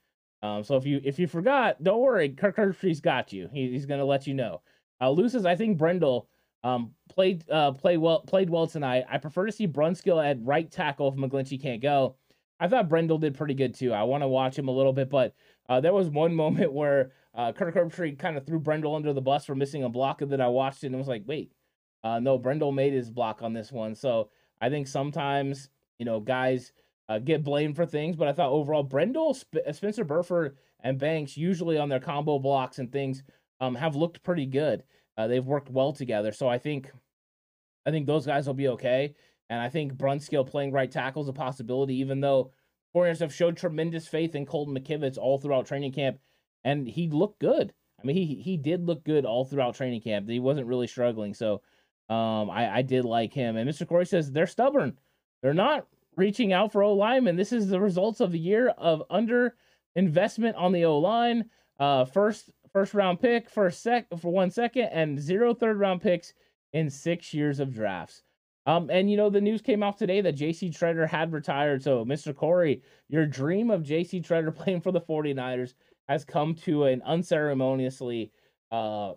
[0.43, 3.49] Um, so if you if you forgot, don't worry, Kirk Herbstreit's got you.
[3.53, 4.63] He, he's going to let you know.
[5.01, 6.29] Uh, Lou I think Brendel
[6.63, 9.05] um, played uh, well played well tonight.
[9.11, 12.17] I prefer to see Brunskill at right tackle if McGlinchey can't go.
[12.59, 13.93] I thought Brendel did pretty good too.
[13.93, 15.35] I want to watch him a little bit, but
[15.69, 19.21] uh, there was one moment where uh, Kirk Herbstreit kind of threw Brendel under the
[19.21, 21.53] bus for missing a block that I watched it and was like, wait,
[22.03, 23.95] uh, no, Brendel made his block on this one.
[23.95, 26.73] So I think sometimes you know guys
[27.09, 31.37] uh, get blamed for things, but I thought overall Brendel, Sp- Spencer Burford, and Banks
[31.37, 33.23] usually on their combo blocks and things
[33.61, 34.83] um, have looked pretty good.
[35.17, 36.91] Uh, they've worked well together, so I think
[37.87, 39.15] I think those guys will be okay.
[39.49, 42.51] And I think Brunskill playing right tackle is a possibility, even though
[42.93, 46.19] Warriors have showed tremendous faith in Colton McKivitz all throughout training camp,
[46.65, 47.73] and he looked good.
[48.01, 50.29] I mean, he he did look good all throughout training camp.
[50.29, 51.63] He wasn't really struggling, so
[52.09, 53.57] um, I I did like him.
[53.57, 53.87] And Mr.
[53.87, 54.99] Corey says they're stubborn.
[55.43, 55.87] They're not
[56.17, 57.37] reaching out for O linemen.
[57.37, 59.55] This is the results of the year of under
[59.95, 61.47] investment on the O line.
[61.79, 66.33] Uh, first first round pick for sec for one second and zero third round picks
[66.73, 68.23] in six years of drafts.
[68.67, 71.83] Um, and you know, the news came out today that JC Tretter had retired.
[71.83, 72.35] So, Mr.
[72.35, 75.75] Corey, your dream of JC Tretter playing for the 49ers
[76.09, 78.33] has come to an unceremoniously
[78.73, 79.13] uh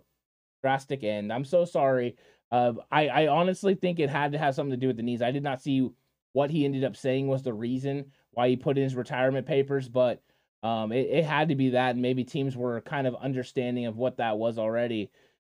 [0.62, 1.32] drastic end.
[1.32, 2.18] I'm so sorry.
[2.52, 5.22] Uh, I, I honestly think it had to have something to do with the knees.
[5.22, 5.90] I did not see
[6.34, 9.90] what he ended up saying was the reason why he put in his retirement papers,
[9.90, 10.22] but
[10.62, 13.98] um, it, it had to be that, and maybe teams were kind of understanding of
[13.98, 15.10] what that was already.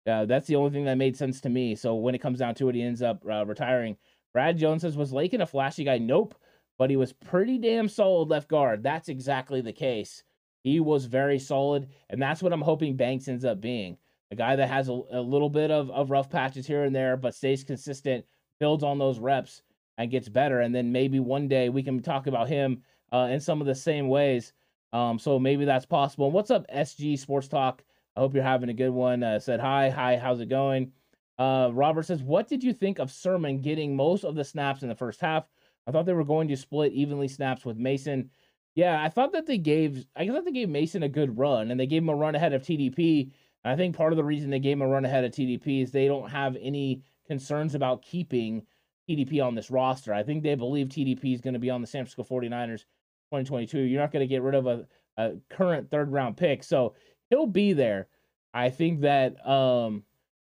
[0.08, 1.76] Uh, that's the only thing that made sense to me.
[1.76, 3.98] So when it comes down to it, he ends up uh, retiring.
[4.34, 5.98] Brad Jones says, Was Laken a flashy guy?
[5.98, 6.36] Nope.
[6.78, 8.84] But he was pretty damn solid left guard.
[8.84, 10.24] That's exactly the case.
[10.62, 13.98] He was very solid, and that's what I'm hoping Banks ends up being.
[14.32, 17.16] A guy that has a, a little bit of, of rough patches here and there,
[17.16, 18.26] but stays consistent,
[18.60, 19.62] builds on those reps,
[19.98, 20.62] and gets better.
[20.62, 23.76] And then maybe one day we can talk about him uh, in some of the
[23.76, 24.54] same ways
[24.96, 26.32] um, so maybe that's possible.
[26.32, 27.84] What's up, SG Sports Talk?
[28.16, 29.24] I hope you're having a good one.
[29.24, 30.94] Uh, said hi, hi, how's it going?
[31.38, 34.88] Uh, Robert says, what did you think of Sermon getting most of the snaps in
[34.88, 35.50] the first half?
[35.86, 38.30] I thought they were going to split evenly snaps with Mason.
[38.74, 41.80] Yeah, I thought that they gave I thought they gave Mason a good run and
[41.80, 43.32] they gave him a run ahead of TDP.
[43.66, 45.84] And I think part of the reason they gave him a run ahead of TDP
[45.84, 48.66] is they don't have any concerns about keeping
[49.10, 50.13] TDP on this roster.
[50.13, 52.82] I think they believe TDP is going to be on the San Francisco 49ers
[53.32, 53.80] 2022.
[53.80, 54.86] You're not going to get rid of a,
[55.18, 56.63] a current third round pick.
[56.63, 56.96] So
[57.30, 58.08] he'll be there.
[58.54, 60.04] I think that um,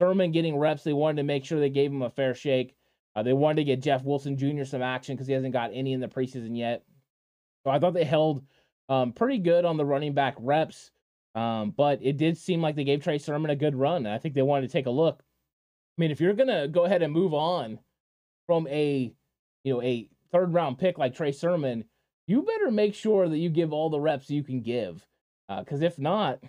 [0.01, 2.75] Sermon getting reps, they wanted to make sure they gave him a fair shake.
[3.15, 4.65] Uh, they wanted to get Jeff Wilson Jr.
[4.65, 6.83] some action because he hasn't got any in the preseason yet.
[7.65, 8.43] So I thought they held
[8.89, 10.91] um, pretty good on the running back reps.
[11.35, 14.07] Um, but it did seem like they gave Trey Sermon a good run.
[14.07, 15.23] I think they wanted to take a look.
[15.23, 17.79] I mean, if you're gonna go ahead and move on
[18.47, 19.13] from a
[19.65, 21.85] you know a third round pick like Trey Sermon,
[22.27, 25.07] you better make sure that you give all the reps you can give.
[25.49, 26.41] Because uh, if not,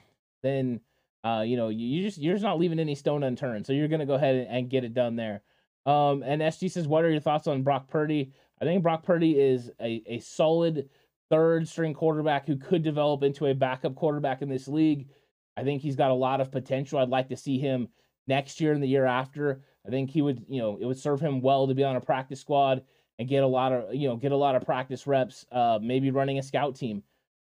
[0.41, 0.79] then
[1.23, 3.65] uh, you know you, just you're just not leaving any stone unturned.
[3.65, 5.41] So you're gonna go ahead and, and get it done there.
[5.85, 8.31] Um, and SG says, what are your thoughts on Brock Purdy?
[8.61, 10.89] I think Brock Purdy is a, a solid
[11.29, 15.09] third string quarterback who could develop into a backup quarterback in this league.
[15.57, 16.99] I think he's got a lot of potential.
[16.99, 17.89] I'd like to see him
[18.27, 19.61] next year and the year after.
[19.85, 22.01] I think he would, you know, it would serve him well to be on a
[22.01, 22.83] practice squad
[23.19, 26.11] and get a lot of, you know, get a lot of practice reps, uh, maybe
[26.11, 27.03] running a scout team.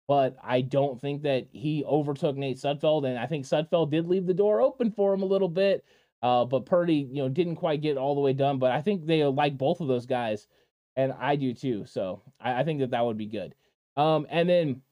[0.06, 4.26] But I don't think that he overtook Nate Sudfeld, and I think Sudfeld did leave
[4.26, 5.84] the door open for him a little bit.
[6.22, 8.58] Uh, but Purdy, you know, didn't quite get all the way done.
[8.58, 10.48] But I think they like both of those guys,
[10.96, 11.84] and I do too.
[11.86, 13.54] So I, I think that that would be good.
[13.96, 14.82] Um, and then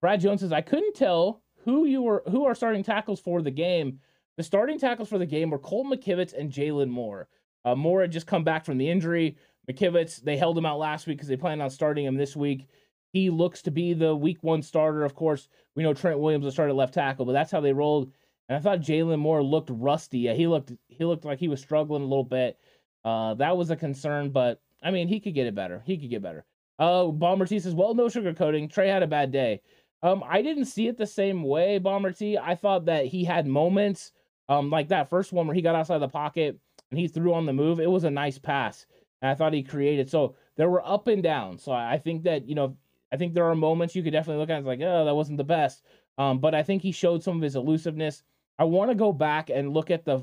[0.00, 3.50] Brad Jones says I couldn't tell who you were, who are starting tackles for the
[3.50, 4.00] game.
[4.36, 7.28] The starting tackles for the game were Cole McKivitz and Jaylon Moore.
[7.64, 9.36] Uh, Moore had just come back from the injury.
[9.70, 12.66] McKivitz, they held him out last week because they plan on starting him this week.
[13.12, 15.04] He looks to be the week one starter.
[15.04, 17.72] Of course, we know Trent Williams will start at left tackle, but that's how they
[17.72, 18.10] rolled.
[18.48, 20.20] And I thought Jaylon Moore looked rusty.
[20.20, 22.58] Yeah, he looked he looked like he was struggling a little bit.
[23.04, 25.82] Uh, that was a concern, but I mean, he could get it better.
[25.84, 26.44] He could get better.
[26.78, 28.72] Uh, Bomber T says, well, no sugarcoating.
[28.72, 29.60] Trey had a bad day.
[30.02, 32.36] Um, I didn't see it the same way, Bomber T.
[32.36, 34.12] I thought that he had moments,
[34.48, 36.58] um, like that first one where he got outside the pocket
[36.90, 37.80] and he threw on the move.
[37.80, 38.86] It was a nice pass.
[39.20, 40.10] And I thought he created.
[40.10, 41.58] So there were up and down.
[41.58, 42.76] So I think that, you know,
[43.12, 45.38] I think there are moments you could definitely look at it like, oh, that wasn't
[45.38, 45.84] the best.
[46.18, 48.22] Um, but I think he showed some of his elusiveness.
[48.58, 50.18] I want to go back and look at the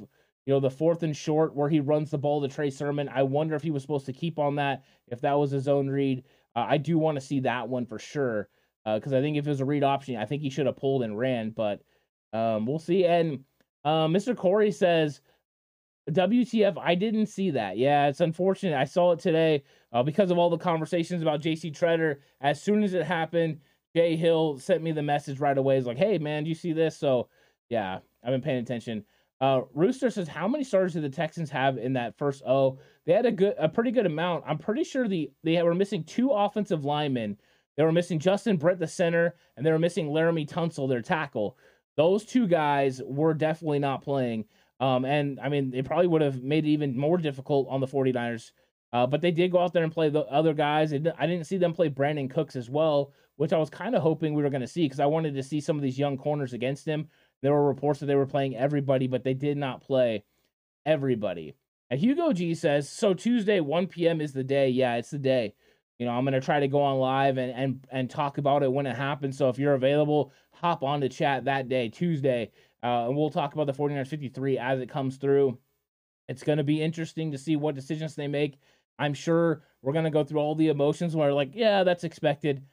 [0.45, 3.10] you know the fourth and short where he runs the ball to Trey Sermon.
[3.10, 5.88] I wonder if he was supposed to keep on that, if that was his own
[5.88, 6.23] read.
[6.55, 8.49] Uh, I do want to see that one for sure
[8.86, 10.77] because uh, I think if it was a read option, I think he should have
[10.77, 11.51] pulled and ran.
[11.51, 11.82] But
[12.34, 13.05] um, we'll see.
[13.05, 13.43] And
[13.85, 14.35] uh, Mr.
[14.35, 15.21] Corey says,
[16.09, 17.77] WTF, I didn't see that.
[17.77, 18.77] Yeah, it's unfortunate.
[18.77, 19.63] I saw it today
[19.93, 22.17] uh, because of all the conversations about JC Tretter.
[22.41, 23.59] As soon as it happened,
[23.95, 25.75] Jay Hill sent me the message right away.
[25.75, 26.97] He's like, hey, man, do you see this?
[26.97, 27.29] So,
[27.69, 29.03] yeah, I've been paying attention.
[29.41, 32.79] Uh, Rooster says, how many starters did the Texans have in that first O?
[33.05, 34.43] They had a good, a pretty good amount.
[34.45, 37.37] I'm pretty sure the they were missing two offensive linemen.
[37.77, 41.57] They were missing Justin Britt, the center, and they were missing Laremy Tunsil, their tackle.
[41.99, 44.45] Those two guys were definitely not playing.
[44.79, 47.88] Um, and I mean, it probably would have made it even more difficult on the
[47.88, 48.51] 49ers.
[48.93, 50.93] Uh, but they did go out there and play the other guys.
[50.93, 54.33] I didn't see them play Brandin Cooks as well, which I was kind of hoping
[54.33, 56.53] we were going to see because I wanted to see some of these young corners
[56.53, 57.09] against him.
[57.41, 60.23] There were reports that they were playing everybody, but they did not play
[60.85, 61.55] everybody.
[61.89, 64.21] And Hugo G says, so Tuesday, 1 p.m.
[64.21, 64.69] is the day.
[64.69, 65.53] Yeah, it's the day.
[65.99, 68.71] You know, I'm gonna try to go on live and and and talk about it
[68.71, 69.38] when it happens.
[69.38, 72.51] So if you're available, hop on to chat that day, Tuesday,
[72.83, 75.59] uh, and we'll talk about the 49ers 53 as it comes through.
[76.29, 78.57] It's gonna be interesting to see what decisions they make.
[78.97, 82.63] I'm sure we're gonna go through all the emotions where like, yeah, that's expected.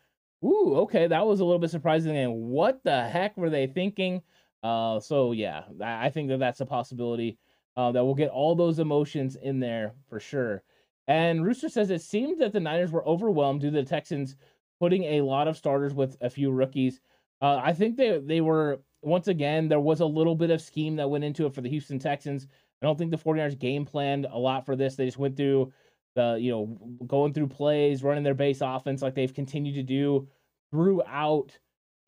[0.44, 2.16] Ooh, okay, that was a little bit surprising.
[2.16, 4.22] And what the heck were they thinking?
[4.62, 7.38] Uh, so yeah, I think that that's a possibility.
[7.76, 10.62] Uh, that we'll get all those emotions in there for sure.
[11.08, 14.36] And Rooster says it seemed that the Niners were overwhelmed due to the Texans
[14.80, 17.00] putting a lot of starters with a few rookies.
[17.40, 20.96] Uh, I think they they were once again there was a little bit of scheme
[20.96, 22.46] that went into it for the Houston Texans.
[22.82, 24.96] I don't think the 49ers game planned a lot for this.
[24.96, 25.72] They just went through
[26.14, 30.28] the you know going through plays, running their base offense like they've continued to do
[30.70, 31.56] throughout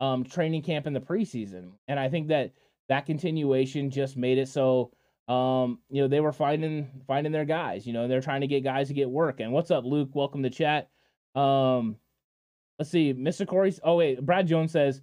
[0.01, 1.71] um, training camp in the preseason.
[1.87, 2.51] And I think that
[2.89, 4.91] that continuation just made it so
[5.29, 7.87] um, you know they were finding finding their guys.
[7.87, 9.39] You know they're trying to get guys to get work.
[9.39, 10.09] And what's up, Luke?
[10.13, 10.89] Welcome to chat.
[11.35, 11.95] Um,
[12.77, 13.47] let's see, Mr.
[13.47, 13.73] Corey.
[13.83, 15.01] Oh wait, Brad Jones says.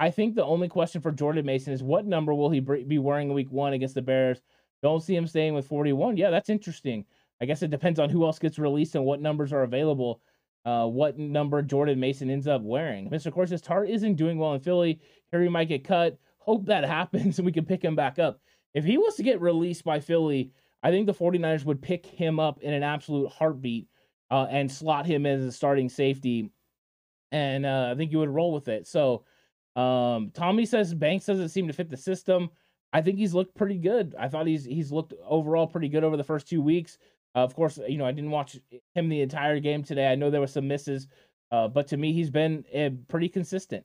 [0.00, 3.30] I think the only question for Jordan Mason is what number will he be wearing
[3.30, 4.40] in week one against the Bears?
[4.80, 6.16] Don't see him staying with 41.
[6.16, 7.04] Yeah, that's interesting.
[7.40, 10.20] I guess it depends on who else gets released and what numbers are available
[10.68, 13.08] uh, what number Jordan Mason ends up wearing.
[13.08, 13.32] Mr.
[13.32, 15.00] Course says Tartt isn't doing well in Philly.
[15.32, 16.18] Harry might get cut.
[16.38, 18.40] Hope that happens and we can pick him back up.
[18.74, 20.52] If he was to get released by Philly,
[20.82, 23.88] I think the 49ers would pick him up in an absolute heartbeat
[24.30, 26.50] uh, and slot him as a starting safety.
[27.32, 28.86] And uh, I think you would roll with it.
[28.86, 29.24] So
[29.76, 32.50] um, Tommy says Banks doesn't seem to fit the system.
[32.92, 34.14] I think he's looked pretty good.
[34.18, 36.98] I thought he's he's looked overall pretty good over the first two weeks.
[37.34, 38.58] Uh, of course, you know, I didn't watch
[38.94, 40.10] him the entire game today.
[40.10, 41.06] I know there were some misses,
[41.52, 43.84] uh, but to me, he's been uh, pretty consistent.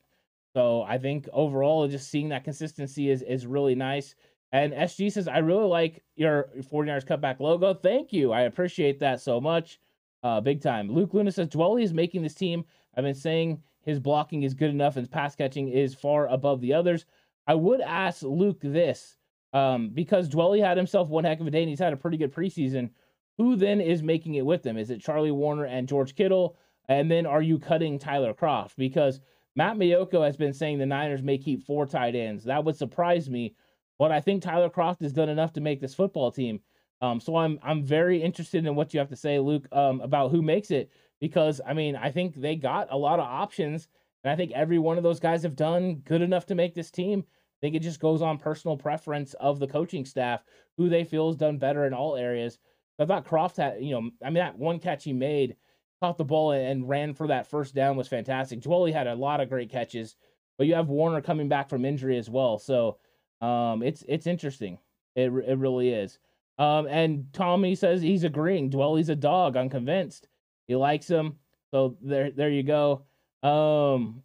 [0.55, 4.15] So I think overall, just seeing that consistency is is really nice.
[4.53, 7.73] And SG says, I really like your 49ers cutback logo.
[7.73, 8.31] Thank you.
[8.31, 9.79] I appreciate that so much.
[10.21, 10.89] Uh, big time.
[10.89, 12.63] Luke Luna says, Dwelley is making this team.
[12.95, 16.61] I've been saying his blocking is good enough and his pass catching is far above
[16.61, 17.05] the others.
[17.47, 19.17] I would ask Luke this
[19.53, 22.17] um, because Dwelley had himself one heck of a day and he's had a pretty
[22.17, 22.91] good preseason.
[23.37, 24.77] Who then is making it with them?
[24.77, 26.55] Is it Charlie Woerner and George Kittle?
[26.87, 28.75] And then are you cutting Tyler Kroft?
[28.77, 29.19] Because
[29.55, 32.43] Matt Maiocco has been saying the Niners may keep four tight ends.
[32.43, 33.55] That would surprise me,
[33.99, 36.59] but I think Tyler Kroft has done enough to make this football team.
[37.01, 40.31] Um, so I'm I'm very interested in what you have to say, Luke, um, about
[40.31, 40.89] who makes it
[41.19, 43.87] because I mean I think they got a lot of options,
[44.23, 46.91] and I think every one of those guys have done good enough to make this
[46.91, 47.23] team.
[47.27, 50.43] I think it just goes on personal preference of the coaching staff
[50.77, 52.59] who they feel has done better in all areas.
[52.99, 55.55] I thought Kroft had, you know, I mean that one catch he made,
[56.01, 58.61] caught the ball and ran for that first down was fantastic.
[58.61, 60.15] Dwelley had a lot of great catches,
[60.57, 62.97] but you have Woerner coming back from injury as well, so
[63.43, 64.79] um, it's it's interesting.
[65.15, 66.17] It it really is.
[66.57, 68.69] Um, and Tommy says he's agreeing.
[68.69, 69.57] Dwelley's a dog.
[69.57, 70.27] I'm convinced.
[70.67, 71.35] He likes him.
[71.71, 73.03] So there, there you go.
[73.41, 74.23] Um,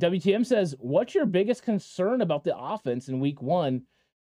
[0.00, 3.82] WTM says, "What's your biggest concern about the offense in Week One?"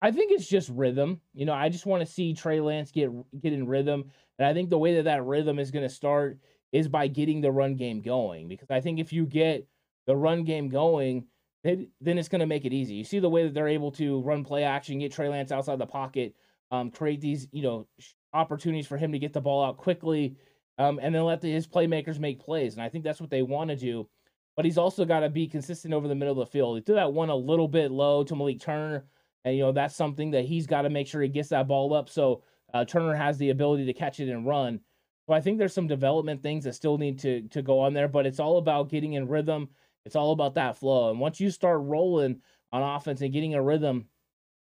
[0.03, 1.21] I think it's just rhythm.
[1.33, 3.11] You know, I just want to see Trey Lance get
[3.41, 6.39] get in rhythm, and I think the way that that rhythm is going to start
[6.73, 8.49] is by getting the run game going.
[8.49, 9.67] Because I think if you get
[10.07, 11.27] the run game going,
[11.65, 12.95] then it's going to make it easy.
[12.95, 15.79] You see the way that they're able to run play action, get Trey Lance outside
[15.79, 16.35] the pocket,
[16.71, 17.87] um, create these you know
[18.33, 20.37] opportunities for him to get the ball out quickly,
[20.79, 22.75] um, and then let the, his playmakers make plays.
[22.75, 24.09] And I think that's what they want to do.
[24.57, 26.77] But he's also got to be consistent over the middle of the field.
[26.77, 29.07] He threw that one a little bit low to Malik Turner,
[29.45, 31.95] and you know that's something that he's got to make sure he gets that ball
[31.95, 32.43] up so
[32.75, 34.81] uh, Turner has the ability to catch it and run.
[35.27, 38.09] So I think there's some development things that still need to to go on there,
[38.09, 39.69] but it's all about getting in rhythm.
[40.05, 41.11] It's all about that flow.
[41.11, 42.41] And once you start rolling
[42.73, 44.07] on offense and getting a rhythm,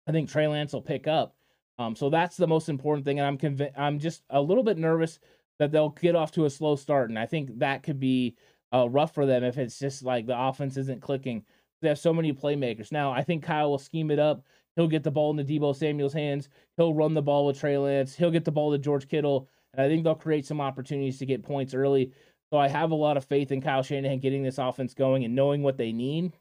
[0.08, 1.36] I think Trey Lance will pick up.
[1.80, 3.78] Um, so that's the most important thing, and I'm convinced.
[3.78, 5.20] I'm just a little bit nervous
[5.60, 8.36] that they'll get off to a slow start, and I think that could be
[8.74, 11.44] uh, rough for them if it's just like the offense isn't clicking.
[11.82, 13.12] They have so many playmakers now.
[13.12, 14.44] I think Kyle will scheme it up.
[14.76, 16.50] He'll get the ball into Deebo Samuel's hands.
[16.78, 18.16] He'll run the ball with Trey Lance.
[18.16, 21.26] He'll get the ball to George Kittle, and I think they'll create some opportunities to
[21.26, 22.12] get points early.
[22.52, 25.36] So I have a lot of faith in Kyle Shanahan getting this offense going and
[25.36, 26.34] knowing what they need.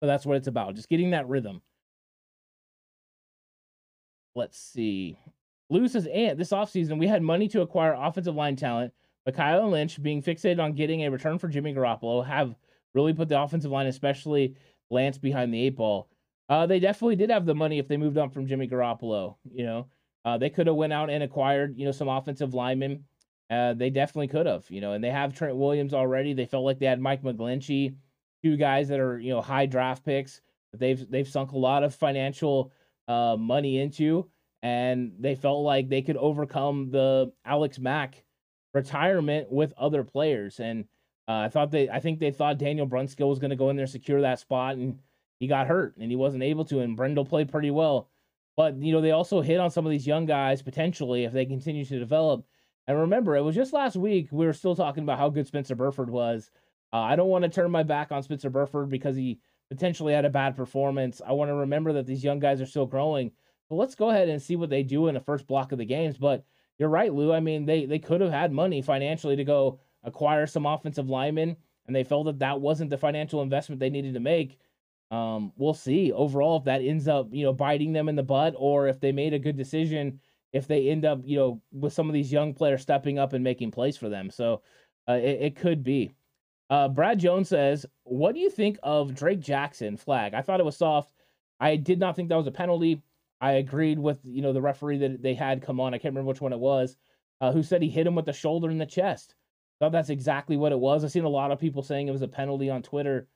[0.00, 1.62] But that's what it's about, just getting that rhythm.
[4.34, 5.18] Let's see.
[5.68, 8.92] Lou says, and this offseason, we had money to acquire offensive line talent,
[9.24, 12.56] but Kyle and Lynch, being fixated on getting a return for Jimmy Garoppolo, have
[12.94, 14.56] really put the offensive line, especially
[14.90, 16.08] Lance, behind the eight ball.
[16.48, 19.36] Uh, they definitely did have the money if they moved on from Jimmy Garoppolo.
[19.52, 19.86] You know,
[20.24, 23.04] uh, they could have went out and acquired, you know, some offensive linemen.
[23.50, 26.32] Uh, they definitely could have, you know, and they have Trent Williams already.
[26.32, 27.96] They felt like they had Mike McGlinchey,
[28.44, 30.40] two guys that are, you know, high draft picks.
[30.72, 32.72] They've they've sunk a lot of financial
[33.08, 34.30] uh, money into,
[34.62, 38.22] and they felt like they could overcome the Alex Mack
[38.72, 40.60] retirement with other players.
[40.60, 40.84] And
[41.26, 43.76] uh, I thought they, I think they thought Daniel Brunskill was going to go in
[43.76, 45.00] there secure that spot, and
[45.40, 46.80] he got hurt and he wasn't able to.
[46.80, 48.08] And Brendel played pretty well,
[48.56, 51.46] but you know they also hit on some of these young guys potentially if they
[51.46, 52.44] continue to develop.
[52.90, 55.76] And remember, it was just last week we were still talking about how good Spencer
[55.76, 56.50] Burford was.
[56.92, 59.38] Uh, I don't want to turn my back on Spencer Burford because he
[59.68, 61.22] potentially had a bad performance.
[61.24, 63.30] I want to remember that these young guys are still growing.
[63.68, 65.84] But let's go ahead and see what they do in the first block of the
[65.84, 66.18] games.
[66.18, 66.44] But
[66.78, 67.32] you're right, Lou.
[67.32, 71.56] I mean, they they could have had money financially to go acquire some offensive linemen,
[71.86, 74.58] and they felt that that wasn't the financial investment they needed to make.
[75.12, 78.54] Um, we'll see overall if that ends up you know biting them in the butt,
[78.58, 80.18] or if they made a good decision.
[80.52, 83.44] If they end up you know with some of these young players stepping up and
[83.44, 84.62] making plays for them, so
[85.08, 86.12] uh, it, it could be.
[86.68, 90.34] Uh, Brad Jones says, "What do you think of Drake Jackson flag?
[90.34, 91.12] I thought it was soft.
[91.58, 93.02] I did not think that was a penalty.
[93.40, 95.94] I agreed with you know the referee that they had come on.
[95.94, 96.96] I can't remember which one it was,
[97.40, 99.34] uh, who said he hit him with the shoulder in the chest.
[99.78, 101.04] Thought that's exactly what it was.
[101.04, 103.28] I've seen a lot of people saying it was a penalty on Twitter.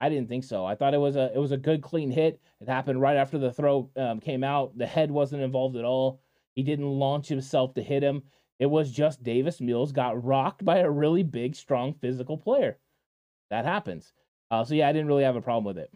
[0.00, 0.64] I didn't think so.
[0.64, 2.40] I thought it was a it was a good clean hit.
[2.60, 4.76] It happened right after the throw um, came out.
[4.78, 6.20] The head wasn't involved at all.
[6.54, 8.22] He didn't launch himself to hit him.
[8.58, 12.78] It was just Davis Mills got rocked by a really big, strong, physical player.
[13.50, 14.12] That happens.
[14.50, 15.90] Uh, so yeah, I didn't really have a problem with it.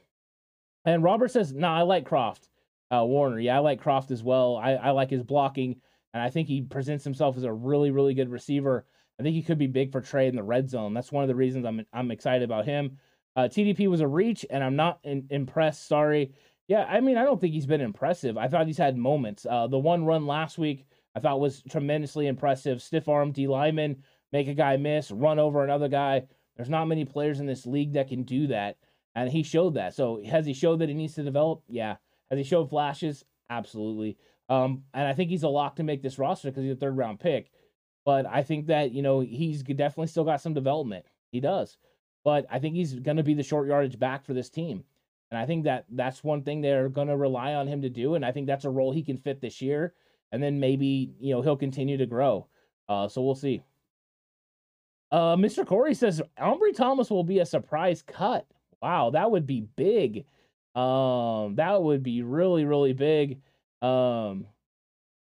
[0.84, 2.48] And Robert says, "No, nah, I like Kroft,
[2.90, 3.42] uh, Woerner.
[3.42, 4.56] Yeah, I like Kroft as well.
[4.56, 5.80] I, I like his blocking,
[6.12, 8.86] and I think he presents himself as a really, really good receiver.
[9.18, 10.94] I think he could be big for Trey in the red zone.
[10.94, 12.98] That's one of the reasons I'm I'm excited about him.
[13.36, 15.86] Uh, TDP was a reach, and I'm not in, impressed.
[15.86, 16.32] Sorry.
[16.68, 18.38] Yeah, I mean, I don't think he's been impressive.
[18.38, 19.46] I thought he's had moments.
[19.48, 22.82] Uh, the one run last week I thought was tremendously impressive.
[22.82, 24.02] Stiff arm D lineman,
[24.32, 26.26] make a guy miss, run over another guy.
[26.56, 28.78] There's not many players in this league that can do that,
[29.14, 29.94] and he showed that.
[29.94, 31.62] So has he showed that he needs to develop?
[31.68, 31.96] Yeah.
[32.30, 33.24] Has he showed flashes?
[33.50, 34.16] Absolutely.
[34.48, 36.96] Um, and I think he's a lock to make this roster because he's a third
[36.96, 37.50] round pick.
[38.04, 41.04] But I think that you know he's definitely still got some development.
[41.30, 41.76] He does.
[42.24, 44.84] but I think he's going to be the short yardage back for this team.
[45.34, 48.14] And I think that that's one thing they're going to rely on him to do.
[48.14, 49.92] And I think that's a role he can fit this year.
[50.30, 52.46] And then maybe, you know, he'll continue to grow.
[52.88, 53.64] Uh, so we'll see.
[55.10, 55.66] Uh, Mr.
[55.66, 58.46] Corey says Ambry Thomas will be a surprise cut.
[58.80, 60.24] Wow, that would be big.
[60.76, 63.40] Um, that would be really, really big.
[63.82, 64.46] Um,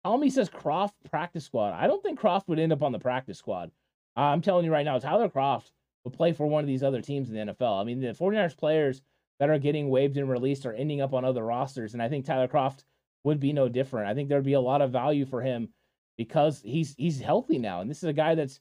[0.03, 1.73] Tommy says Kroft practice squad.
[1.73, 3.71] I don't think Kroft would end up on the practice squad.
[4.15, 5.71] I'm telling you right now, Tyler Kroft
[6.03, 7.81] would play for one of these other teams in the NFL.
[7.81, 9.01] I mean, the 49ers players
[9.39, 11.93] that are getting waived and released are ending up on other rosters.
[11.93, 12.83] And I think Tyler Kroft
[13.23, 14.09] would be no different.
[14.09, 15.69] I think there'd be a lot of value for him
[16.17, 17.81] because he's he's healthy now.
[17.81, 18.59] And this is a guy that's,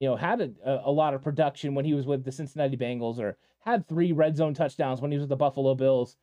[0.00, 3.18] you know, had a, a lot of production when he was with the Cincinnati Bengals
[3.18, 6.16] or had three red zone touchdowns when he was with the Buffalo Bills.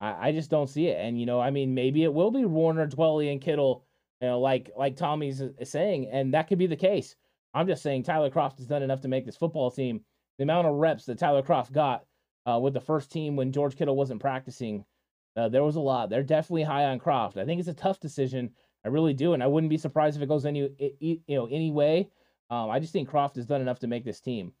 [0.00, 0.98] I, I just don't see it.
[1.00, 3.84] And, you know, I mean, maybe it will be Woerner, Dwelley, and Kittle,
[4.20, 7.16] you know, like like Tommy's uh, saying, and that could be the case.
[7.54, 10.02] I'm just saying Tyler Kroft has done enough to make this football team.
[10.36, 12.04] The amount of reps that Tyler Kroft got
[12.46, 14.84] uh, with the first team when George Kittle wasn't practicing.
[15.36, 16.08] Uh, there was a lot.
[16.08, 17.36] They're definitely high on Kroft.
[17.36, 18.50] I think it's a tough decision.
[18.84, 20.70] I really do, and I wouldn't be surprised if it goes any
[21.00, 22.08] you know any way.
[22.50, 24.52] Um, I just think Kroft has done enough to make this team.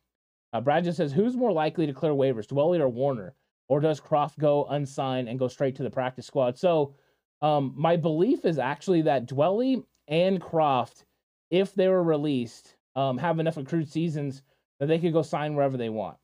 [0.52, 3.32] Uh, Brad just says, who's more likely to clear waivers, Dwelley or Woerner,
[3.68, 6.58] or does Kroft go unsigned and go straight to the practice squad?
[6.58, 6.94] So,
[7.42, 11.04] um, my belief is actually that Dwelley and Kroft,
[11.50, 14.42] if they were released, um, have enough accrued seasons
[14.80, 16.16] that they could go sign wherever they want.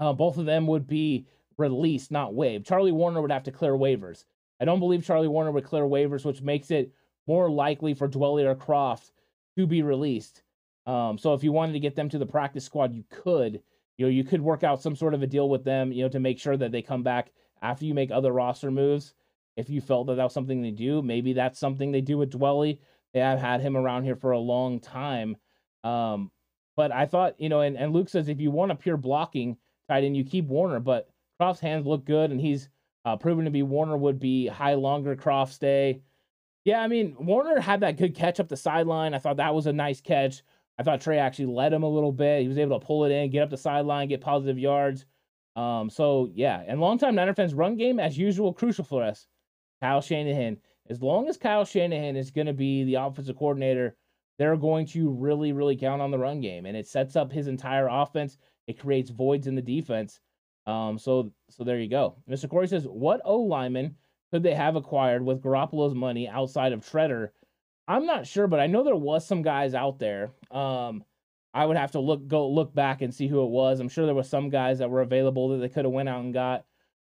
[0.00, 1.26] Uh, both of them would be
[1.56, 2.66] released, not waived.
[2.66, 4.24] Charlie Woerner would have to clear waivers.
[4.60, 6.92] I don't believe Charlie Woerner would clear waivers, which makes it
[7.26, 9.10] more likely for Dwelley or Kroft
[9.56, 10.42] to be released.
[10.86, 13.60] Um, so if you wanted to get them to the practice squad, you could.
[13.96, 16.08] You know, you could work out some sort of a deal with them, you know,
[16.08, 17.30] to make sure that they come back
[17.62, 19.14] after you make other roster moves.
[19.56, 22.32] If you felt that that was something they do, maybe that's something they do with
[22.32, 22.80] Dwelley.
[23.12, 25.36] They have had him around here for a long time.
[25.84, 26.32] Um,
[26.76, 29.56] but I thought, you know, and, and Luke says if you want a pure blocking,
[29.88, 31.08] tight end, you keep Woerner, but
[31.40, 32.68] Kroft's hands look good, and he's
[33.04, 36.00] uh, proven to be Woerner would be high longer Kroft stay.
[36.64, 39.14] Yeah, I mean Woerner had that good catch up the sideline.
[39.14, 40.42] I thought that was a nice catch.
[40.78, 42.42] I thought Trey actually led him a little bit.
[42.42, 45.04] He was able to pull it in, get up the sideline, get positive yards.
[45.56, 49.26] Um, so yeah, and longtime Niner fans run game as usual crucial for us.
[49.82, 50.56] Kyle Shanahan.
[50.90, 53.96] As long as Kyle Shanahan is going to be the offensive coordinator,
[54.38, 57.46] they're going to really, really count on the run game, and it sets up his
[57.46, 58.38] entire offense.
[58.66, 60.20] It creates voids in the defense.
[60.66, 62.16] Um, so so there you go.
[62.28, 62.48] Mr.
[62.48, 63.96] Corey says, what O lineman
[64.32, 67.30] could they have acquired with Garoppolo's money outside of Tretter?
[67.86, 70.30] I'm not sure, but I know there was some guys out there.
[70.50, 71.04] Um,
[71.52, 73.78] I would have to look go look back and see who it was.
[73.78, 76.20] I'm sure there was some guys that were available that they could have went out
[76.20, 76.64] and got.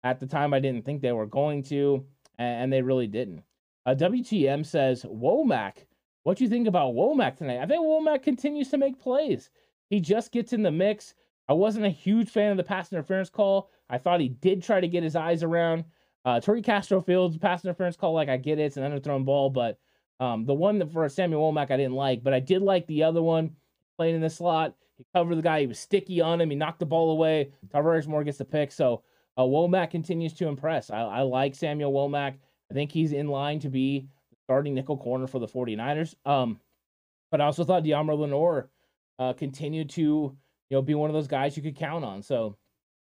[0.03, 2.03] At the time, I didn't think they were going to,
[2.39, 3.43] and, they really didn't.
[3.85, 5.85] Uh, WTM says, Womack,
[6.23, 7.59] what do you think about Womack tonight?
[7.59, 9.51] I think Womack continues to make plays.
[9.91, 11.13] He just gets in the mix.
[11.51, 13.69] I wasn't a huge fan of the pass interference call.
[13.89, 15.83] I thought he did try to get his eyes around
[16.23, 18.13] uh, Tariq Castro Fields pass interference call.
[18.13, 19.77] Like I get it, it's an underthrown ball, but
[20.21, 23.03] um, the one that for Samuel Womack I didn't like, but I did like the
[23.03, 23.57] other one
[23.97, 24.75] playing in the slot.
[24.97, 25.59] He covered the guy.
[25.59, 26.51] He was sticky on him.
[26.51, 27.51] He knocked the ball away.
[27.67, 28.71] Tarvarius Moore gets the pick.
[28.71, 29.03] So
[29.35, 30.89] uh, Womack continues to impress.
[30.89, 32.35] I, I like Samuel Womack.
[32.69, 34.07] I think he's in line to be
[34.45, 36.15] starting nickel corner for the 49ers.
[36.25, 36.61] Um,
[37.29, 38.69] but I also thought Deommodore Lenoir
[39.19, 40.37] uh, continued to
[40.71, 42.23] you know, be one of those guys you could count on.
[42.23, 42.55] So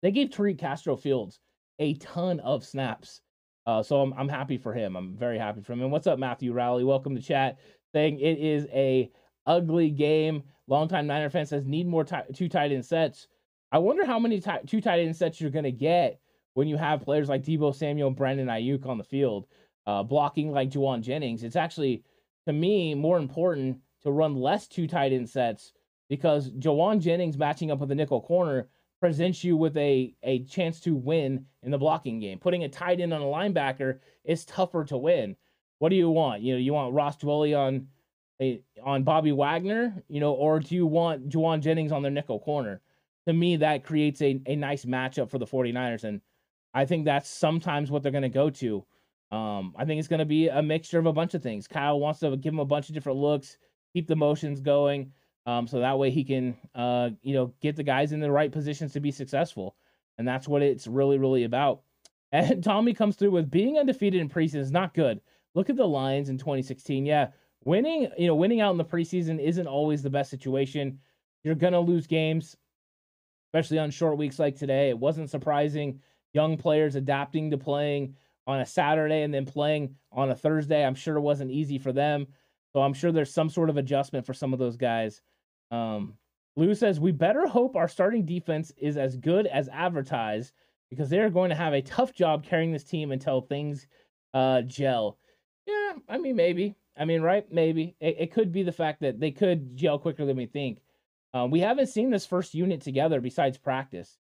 [0.02, 1.42] they gave Tariq Castro Fields
[1.80, 3.20] a ton of snaps.
[3.68, 4.96] Uh, so I'm, I'm happy for him.
[4.96, 5.82] I'm very happy for him.
[5.82, 6.86] And what's up, Matthew Rowley?
[6.86, 7.60] Welcome to chat.
[7.94, 9.12] Saying it is a
[9.46, 10.44] ugly game.
[10.68, 13.28] Longtime Niner fan says need more t- two tight end sets.
[13.74, 16.22] I wonder how many t- two tight end sets you're going to get
[16.54, 19.46] when you have players like Deebo Samuel and Brandon Aiyuk on the field,
[19.88, 21.44] uh, blocking like Jauan Jennings.
[21.44, 22.06] It's actually,
[22.48, 25.74] to me, more important to run less two tight end sets
[26.12, 28.68] because Jauan Jennings matching up with a nickel corner
[29.00, 32.38] presents you with a, a chance to win in the blocking game.
[32.38, 35.38] Putting a tight end on a linebacker is tougher to win.
[35.80, 36.42] What do you want?
[36.42, 37.88] You know, you want Ross Dwelley on
[38.42, 42.42] a, on Bobby Wagner, you know, or do you want Jauan Jennings on their nickel
[42.42, 42.82] corner?
[43.26, 46.04] To me, that creates a, a nice matchup for the 49ers.
[46.04, 46.20] And
[46.74, 48.86] I think that's sometimes what they're going to go to.
[49.32, 51.70] Um, I think it's going to be a mixture of a bunch of things.
[51.70, 53.56] Kyle wants to give him a bunch of different looks,
[53.94, 55.14] keep the motions going.
[55.46, 58.52] Um, so that way he can, uh, you know, get the guys in the right
[58.52, 59.76] positions to be successful,
[60.18, 61.82] and that's what it's really, really about.
[62.34, 65.20] And Tommy comes through with being undefeated in preseason is not good.
[65.54, 67.06] Look at the Lions in 2016.
[67.06, 67.28] Yeah,
[67.66, 71.00] winning, you know, winning out in the preseason isn't always the best situation.
[71.44, 72.56] You're gonna lose games,
[73.50, 74.88] especially on short weeks like today.
[74.88, 76.00] It wasn't surprising.
[76.32, 78.16] Young players adapting to playing
[78.48, 80.86] on a Saturday and then playing on a Thursday.
[80.86, 82.28] I'm sure it wasn't easy for them.
[82.74, 85.22] So I'm sure there's some sort of adjustment for some of those guys.
[85.72, 86.14] Um,
[86.56, 90.54] Lou says, We better hope our starting defense is as good as advertised
[90.90, 93.88] because they're going to have a tough job carrying this team until things
[94.34, 95.18] uh, gel.
[95.66, 96.76] Yeah, I mean, maybe.
[96.98, 97.50] I mean, right?
[97.52, 97.96] Maybe.
[98.00, 100.80] It, it could be the fact that they could gel quicker than we think.
[101.34, 104.18] Um, we haven't seen this first unit together besides practice.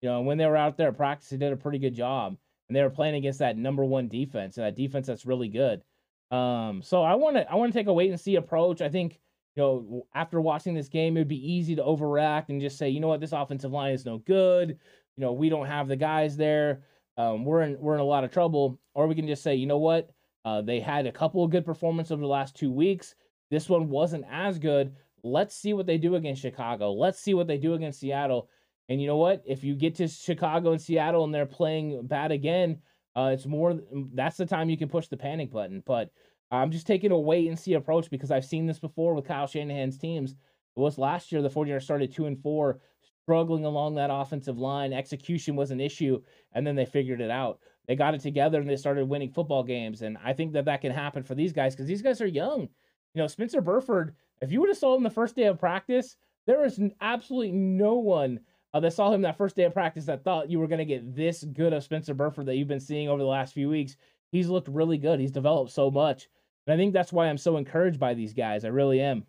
[0.00, 2.36] You know, when they were out there they did a pretty good job.
[2.68, 5.82] And they were playing against that number one defense, and that defense that's really good.
[6.30, 8.80] Um, so I want to I want to take a wait and see approach.
[8.80, 9.20] I think
[9.56, 13.00] you know after watching this game, it'd be easy to overreact and just say, you
[13.00, 14.70] know what, this offensive line is no good.
[14.70, 16.84] You know, we don't have the guys there.
[17.16, 18.78] Um, we're in we're in a lot of trouble.
[18.94, 20.10] Or we can just say, you know what,
[20.44, 23.14] uh, they had a couple of good performances over the last two weeks.
[23.50, 24.94] This one wasn't as good.
[25.22, 26.92] Let's see what they do against Chicago.
[26.92, 28.48] Let's see what they do against Seattle.
[28.88, 29.42] And you know what?
[29.46, 32.78] If you get to Chicago and Seattle and they're playing bad again,
[33.14, 33.78] uh, it's more.
[34.14, 35.82] That's the time you can push the panic button.
[35.86, 36.10] But
[36.52, 39.46] I'm just taking a wait and see approach because I've seen this before with Kyle
[39.46, 40.32] Shanahan's teams.
[40.32, 42.80] It was last year the 49ers started two and four,
[43.24, 44.92] struggling along that offensive line.
[44.92, 46.20] Execution was an issue,
[46.52, 47.58] and then they figured it out.
[47.88, 50.02] They got it together and they started winning football games.
[50.02, 52.68] And I think that that can happen for these guys because these guys are young.
[53.14, 54.14] You know, Spencer Burford.
[54.40, 57.94] If you would have saw him the first day of practice, there is absolutely no
[57.94, 58.40] one
[58.74, 60.84] uh, that saw him that first day of practice that thought you were going to
[60.84, 63.96] get this good of Spencer Burford that you've been seeing over the last few weeks.
[64.30, 65.20] He's looked really good.
[65.20, 66.28] He's developed so much.
[66.66, 68.64] And I think that's why I'm so encouraged by these guys.
[68.64, 69.24] I really am.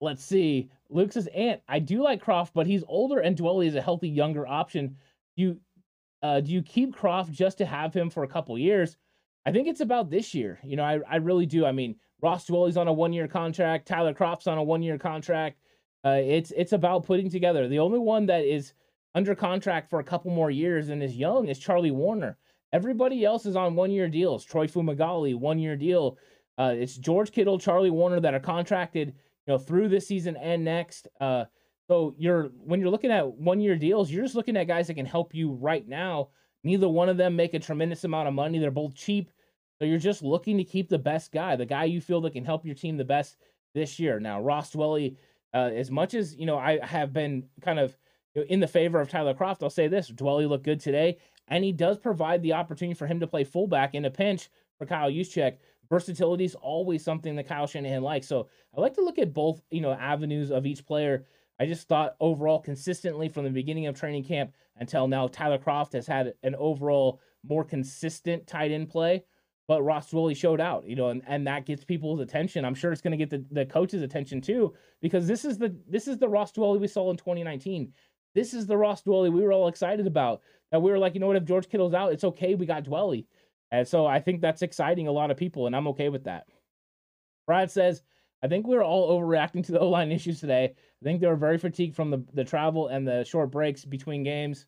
[0.00, 0.70] Let's see.
[0.88, 4.08] Luke says, Ant, I do like Kroft, but he's older and Dwelley is a healthy
[4.08, 4.96] younger option.
[5.36, 5.60] You
[6.22, 8.96] uh, do you keep Kroft just to have him for a couple years?
[9.46, 10.58] I think it's about this year.
[10.62, 11.64] You know, I, I really do.
[11.64, 13.88] I mean, Ross Dwelley's on a one year contract.
[13.88, 15.58] Tyler Kroft's on a one year contract.
[16.04, 17.68] Uh, it's it's about putting together.
[17.68, 18.74] The only one that is
[19.14, 22.36] under contract for a couple more years and is young is Charlie Woerner.
[22.72, 24.44] Everybody else is on one year deals.
[24.44, 26.18] Troy Fumagalli, one year deal.
[26.58, 30.64] Uh, it's George Kittle, Charlie Woerner that are contracted, you know, through this season and
[30.64, 31.08] next.
[31.20, 31.44] Uh,
[31.88, 34.94] so you're when you're looking at one year deals, you're just looking at guys that
[34.94, 36.28] can help you right now.
[36.62, 38.58] Neither one of them make a tremendous amount of money.
[38.58, 39.30] They're both cheap.
[39.78, 42.44] So you're just looking to keep the best guy, the guy you feel that can
[42.44, 43.38] help your team the best
[43.74, 44.20] this year.
[44.20, 45.16] Now, Ross Dwelley,
[45.54, 47.96] uh, as much as you know, I have been kind of
[48.34, 49.62] in the favor of Tyler Kroft.
[49.62, 51.18] I'll say this: Dwelley looked good today,
[51.50, 54.48] and he does provide the opportunity for him to play fullback in a pinch
[54.78, 55.58] for Kyle Juszczyk.
[55.90, 58.28] Versatility is always something that Kyle Shanahan likes.
[58.28, 61.26] So I like to look at both, you know, avenues of each player.
[61.58, 65.92] I just thought overall, consistently from the beginning of training camp until now, Tyler Kroft
[65.92, 69.24] has had an overall more consistent tight end play.
[69.66, 72.64] But Ross Dwelley showed out, you know, and, and that gets people's attention.
[72.64, 75.76] I'm sure it's going to get the, the coach's attention too, because this is the
[75.88, 77.92] this is the Ross Dwelley we saw in 2019.
[78.34, 80.42] This is the Ross Dwelley we were all excited about.
[80.70, 82.54] That we were like, you know what, if George Kittle's out, it's okay.
[82.54, 83.26] We got Dwelley.
[83.72, 86.46] And so I think that's exciting a lot of people, and I'm okay with that.
[87.46, 88.02] Brad says,
[88.42, 90.64] I think we are all overreacting to the O line issues today.
[90.64, 94.22] I think they were very fatigued from the, the travel and the short breaks between
[94.22, 94.66] games.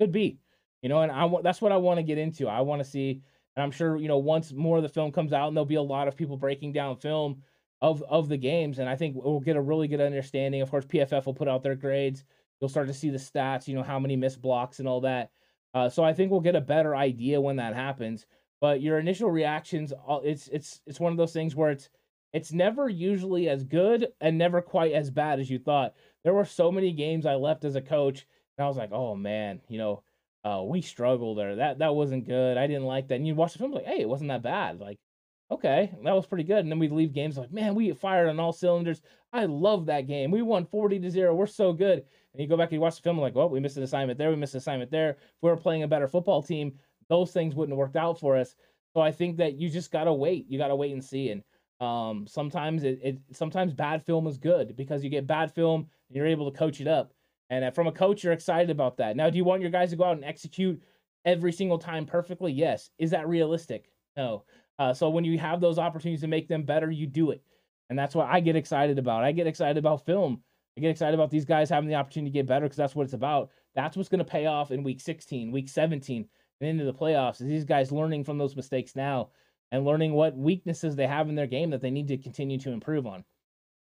[0.00, 0.38] Could be,
[0.82, 2.48] you know, and I want that's what I want to get into.
[2.48, 3.22] I want to see,
[3.54, 5.76] and I'm sure you know once more of the film comes out, and there'll be
[5.76, 7.42] a lot of people breaking down film
[7.80, 10.60] of of the games, and I think we'll get a really good understanding.
[10.60, 12.24] Of course, PFF will put out their grades.
[12.60, 15.30] You'll start to see the stats, you know, how many missed blocks and all that.
[15.74, 18.26] Uh, so I think we'll get a better idea when that happens.
[18.60, 21.90] But your initial reactions, uh, it's it's it's one of those things where it's
[22.32, 25.94] it's never usually as good and never quite as bad as you thought.
[26.24, 28.26] There were so many games I left as a coach,
[28.56, 30.02] and I was like, oh man, you know,
[30.44, 31.56] uh, we struggled there.
[31.56, 32.56] That that wasn't good.
[32.56, 33.16] I didn't like that.
[33.16, 34.80] And you watch the film like, hey, it wasn't that bad.
[34.80, 34.98] Like,
[35.50, 36.58] okay, that was pretty good.
[36.58, 39.02] And then we leave games like, man, we fired on all cylinders.
[39.32, 40.30] I love that game.
[40.30, 41.34] We won 40 to 0.
[41.34, 42.04] We're so good.
[42.32, 44.18] And you go back and you watch the film like, well, we missed an assignment
[44.18, 44.30] there.
[44.30, 45.10] We missed an assignment there.
[45.10, 46.78] If we were playing a better football team,
[47.08, 48.56] those things wouldn't have worked out for us.
[48.94, 50.46] So I think that you just gotta wait.
[50.48, 51.30] You gotta wait and see.
[51.30, 51.42] And
[51.80, 56.16] um, sometimes it, it sometimes bad film is good because you get bad film and
[56.16, 57.12] you're able to coach it up.
[57.50, 59.16] And uh, from a coach, you're excited about that.
[59.16, 60.82] Now, do you want your guys to go out and execute
[61.24, 62.52] every single time perfectly?
[62.52, 62.90] Yes.
[62.98, 63.90] Is that realistic?
[64.16, 64.44] No.
[64.78, 67.42] Uh, so when you have those opportunities to make them better, you do it.
[67.88, 69.24] And that's what I get excited about.
[69.24, 70.42] I get excited about film.
[70.76, 73.04] I get excited about these guys having the opportunity to get better because that's what
[73.04, 73.50] it's about.
[73.74, 76.28] That's what's going to pay off in week 16, week 17,
[76.60, 77.40] and into the playoffs.
[77.40, 79.30] Is these guys learning from those mistakes now
[79.72, 82.70] and learning what weaknesses they have in their game that they need to continue to
[82.70, 83.24] improve on.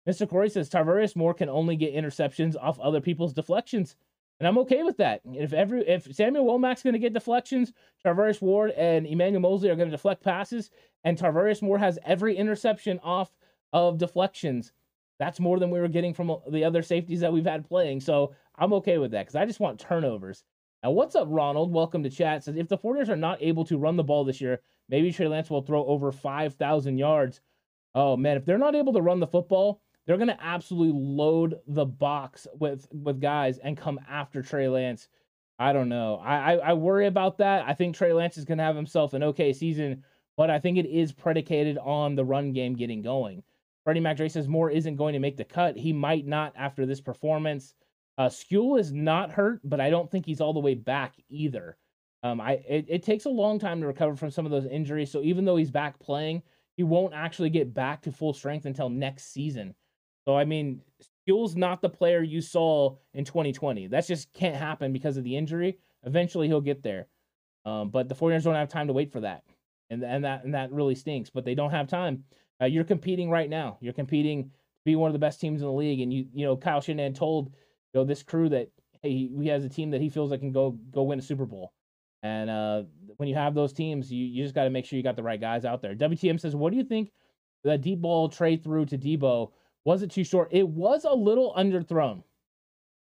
[0.08, 0.28] Mr.
[0.28, 3.96] Corey says Tarvarius Moore can only get interceptions off other people's deflections.
[4.40, 5.20] And I'm okay with that.
[5.32, 7.72] If every if Samuel Womack's going to get deflections,
[8.04, 10.70] Charvarius Ward and Emmanuel Moseley are going to deflect passes,
[11.04, 13.30] and Tarvarius Moore has every interception off
[13.72, 14.72] of deflections
[15.18, 18.00] that's more than we were getting from the other safeties that we've had playing.
[18.00, 20.44] So I'm okay with that because I just want turnovers.
[20.82, 21.72] Now, what's up, Ronald?
[21.72, 22.44] Welcome to chat.
[22.44, 25.28] Says if the 49ers are not able to run the ball this year, maybe Trey
[25.28, 27.40] Lance will throw over 5,000 yards.
[27.94, 28.36] Oh, man.
[28.36, 32.46] If they're not able to run the football, they're going to absolutely load the box
[32.58, 35.08] with with guys and come after Trey Lance.
[35.58, 36.16] I don't know.
[36.16, 37.64] I, I, I worry about that.
[37.66, 40.02] I think Trey Lance is going to have himself an okay season,
[40.36, 43.42] but I think it is predicated on the run game getting going.
[43.84, 45.76] Freddie McDray says Moore isn't going to make the cut.
[45.76, 47.74] He might not after this performance.
[48.16, 51.76] Uh, Skule is not hurt, but I don't think he's all the way back either.
[52.22, 55.10] Um, I it, it takes a long time to recover from some of those injuries.
[55.10, 56.42] So even though he's back playing,
[56.76, 59.74] he won't actually get back to full strength until next season.
[60.26, 63.88] So I mean, Skule's not the player you saw in 2020.
[63.88, 65.78] That just can't happen because of the injury.
[66.04, 67.08] Eventually he'll get there.
[67.64, 69.42] Um, but the 49ers don't have time to wait for that.
[69.90, 71.30] And, and that and that really stinks.
[71.30, 72.24] But they don't have time.
[72.60, 73.78] Uh, you're competing right now.
[73.80, 74.50] You're competing to
[74.84, 76.00] be one of the best teams in the league.
[76.00, 77.48] And you you know Kyle Shanahan told
[77.92, 78.70] you know this crew that
[79.02, 81.46] hey he has a team that he feels that can go go win a Super
[81.46, 81.72] Bowl.
[82.24, 82.84] And uh,
[83.18, 85.22] when you have those teams, you, you just got to make sure you got the
[85.22, 85.94] right guys out there.
[85.94, 87.12] WTM says, what do you think
[87.64, 89.50] the deep ball trade through to Deebo?
[89.84, 90.48] Was it too short?
[90.50, 92.22] It was a little underthrown.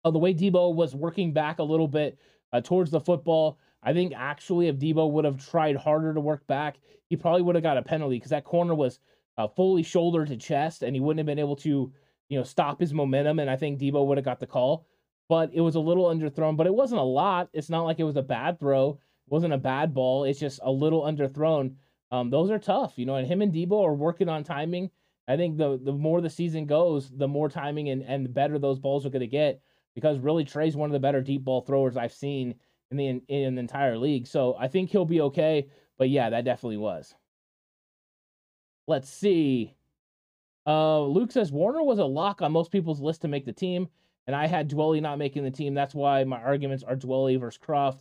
[0.06, 2.18] Uh, the way Deebo was working back a little bit
[2.54, 6.46] uh, towards the football, I think actually if Deebo would have tried harder to work
[6.48, 6.78] back,
[7.10, 9.00] he probably would have got a penalty because that corner was
[9.38, 11.92] uh, fully shoulder to chest and he wouldn't have been able to,
[12.30, 13.40] you know, stop his momentum.
[13.40, 14.86] And I think Deebo would have got the call.
[15.30, 17.50] But it was a little underthrown, but it wasn't a lot.
[17.52, 18.98] It's not like it was a bad throw It
[19.28, 20.24] wasn't a bad ball.
[20.24, 21.76] It's just a little underthrown.
[22.12, 23.16] Um, those are tough, you know.
[23.16, 24.90] And him and Deebo are working on timing.
[25.28, 28.58] I think the the more the season goes, the more timing and and the better
[28.58, 29.62] those balls are going to get.
[29.96, 32.56] Because really, Trey's one of the better deep ball throwers I've seen
[32.92, 34.28] in the in, in the entire league.
[34.28, 35.68] So I think he'll be okay.
[35.98, 37.16] But yeah, that definitely was.
[38.88, 39.74] Let's see.
[40.66, 43.88] Uh, Luke says Woerner was a lock on most people's list to make the team,
[44.28, 45.74] and I had Dwelley not making the team.
[45.74, 48.00] That's why my arguments are Dwelley versus Kroft.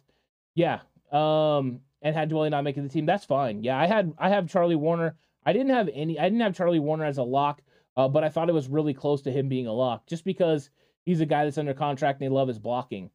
[0.54, 0.80] Yeah,
[1.12, 3.62] um, and had Dwelley not making the team, that's fine.
[3.62, 5.14] Yeah, I had I have Charlie Woerner.
[5.46, 6.18] I didn't have any.
[6.18, 7.62] I didn't have Charlie Woerner as a lock,
[7.96, 10.70] uh, but I thought it was really close to him being a lock, just because
[11.04, 13.10] he's a guy that's under contract and they love his blocking.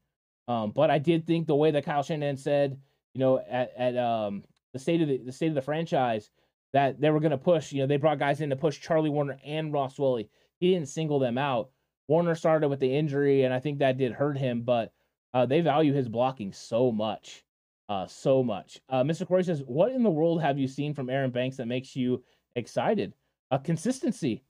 [0.47, 2.79] Um, but I did think the way that Kyle Shanahan said,
[3.13, 6.31] you know, at, at um, the state of the, the state of the franchise,
[6.73, 7.71] that they were going to push.
[7.73, 10.29] You know, they brought guys in to push Charlie Woerner and Ross Dwelley.
[10.59, 11.69] He didn't single them out.
[12.09, 14.61] Woerner started with the injury, and I think that did hurt him.
[14.61, 14.93] But
[15.33, 17.43] uh, they value his blocking so much
[17.91, 18.79] uh, so much.
[18.87, 19.27] Uh, Mr.
[19.27, 22.23] Corey says, "What in the world have you seen from Aaron Banks that makes you
[22.55, 23.13] excited?"
[23.51, 24.45] Uh, consistency.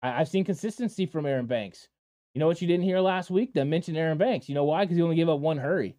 [0.00, 1.88] I- have seen consistency from Aaron Banks.
[2.34, 3.52] You know what you didn't hear last week?
[3.54, 4.48] That mentioned Aaron Banks.
[4.48, 4.84] You know why?
[4.84, 5.96] Because he only gave up one hurry.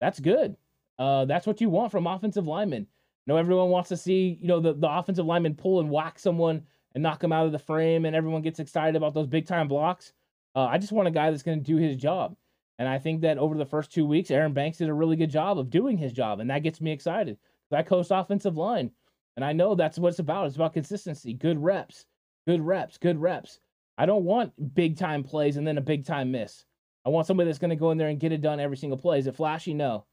[0.00, 0.56] That's good.
[0.98, 2.86] Uh, that's what you want from offensive linemen.
[3.26, 6.18] You know, everyone wants to see you know the, the offensive lineman pull and whack
[6.18, 6.62] someone
[6.94, 9.68] and knock him out of the frame, and everyone gets excited about those big time
[9.68, 10.14] blocks.
[10.56, 12.36] Uh, I just want a guy that's going to do his job.
[12.78, 15.30] And I think that over the first two weeks, Aaron Banks did a really good
[15.30, 17.36] job of doing his job, and that gets me excited.
[17.72, 18.90] I coach offensive line,
[19.36, 20.46] and I know that's what it's about.
[20.46, 22.06] It's about consistency, good reps,
[22.46, 23.60] good reps, good reps.
[23.98, 26.64] I don't want big time plays and then a big time miss.
[27.04, 28.98] I want somebody that's going to go in there and get it done every single
[28.98, 29.18] play.
[29.18, 29.74] Is it flashy?
[29.74, 30.04] No.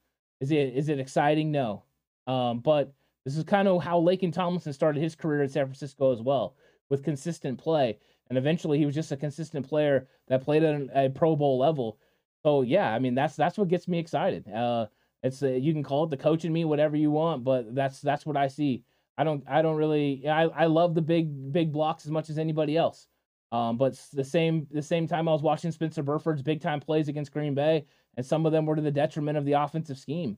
[0.41, 1.51] Is it is it exciting?
[1.51, 1.83] No.
[2.27, 2.93] Um, but
[3.25, 6.55] this is kind of how Laken Tomlinson started his career in San Francisco as well,
[6.89, 7.99] with consistent play.
[8.29, 11.99] And eventually, he was just a consistent player that played at a Pro Bowl level
[12.45, 14.47] so yeah, I mean that's that's what gets me excited.
[14.47, 14.85] Uh,
[15.23, 18.25] it's uh, you can call it the coaching me, whatever you want, but that's that's
[18.25, 18.83] what I see.
[19.17, 22.37] I don't I don't really I, I love the big big blocks as much as
[22.37, 23.07] anybody else.
[23.51, 27.07] Um, but the same the same time I was watching Spencer Burford's big time plays
[27.07, 27.85] against Green Bay,
[28.15, 30.37] and some of them were to the detriment of the offensive scheme.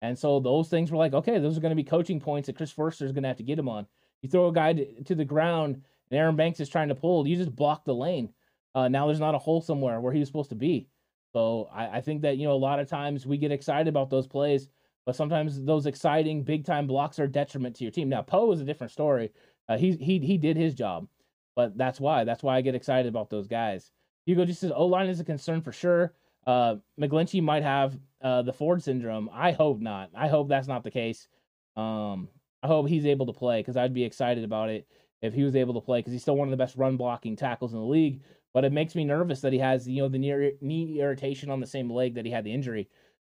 [0.00, 2.56] And so those things were like, okay, those are going to be coaching points that
[2.56, 3.84] Chris Foerster is going to have to get him on.
[4.22, 7.26] You throw a guy to, to, the ground and Aaron Banks is trying to pull,
[7.26, 8.32] you just block the lane.
[8.76, 10.86] Uh, now there's not a hole somewhere where he was supposed to be.
[11.32, 14.10] So I, I think that, you know, a lot of times we get excited about
[14.10, 14.68] those plays,
[15.04, 18.08] but sometimes those exciting big time blocks are detriment to your team.
[18.08, 19.30] Now, Poe is a different story.
[19.68, 21.06] Uh, he, he, he did his job,
[21.54, 22.24] but that's why.
[22.24, 23.90] That's why I get excited about those guys.
[24.26, 26.14] Hugo just says O line is a concern for sure.
[26.46, 29.28] Uh, McGlinchey might have uh, the Ford syndrome.
[29.32, 30.10] I hope not.
[30.14, 31.28] I hope that's not the case.
[31.76, 32.28] Um,
[32.62, 34.86] I hope he's able to play because I'd be excited about it
[35.22, 37.36] if he was able to play because he's still one of the best run blocking
[37.36, 38.22] tackles in the league
[38.54, 41.60] but it makes me nervous that he has you know the near knee irritation on
[41.60, 42.88] the same leg that he had the injury.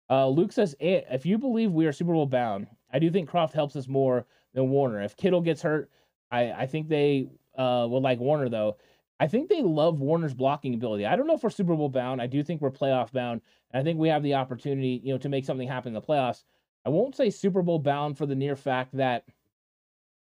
[0.10, 3.54] Uh, Luke says, if you believe we are Super Bowl bound, I do think Kroft
[3.54, 5.04] helps us more than Woerner.
[5.04, 5.90] If Kittle gets hurt,
[6.32, 8.78] I, I think they uh, will like Woerner though.
[9.20, 11.06] I think they love Woerner's blocking ability.
[11.06, 12.22] I don't know if we're Super Bowl bound.
[12.22, 13.42] I do think we're playoff bound.
[13.72, 16.02] And I think we have the opportunity, you know, to make something happen in the
[16.02, 16.44] playoffs.
[16.86, 19.24] I won't say Super Bowl bound for the near fact that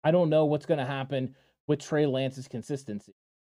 [0.05, 1.34] I don't know what's going to happen
[1.66, 3.14] with Trey Lance's consistency.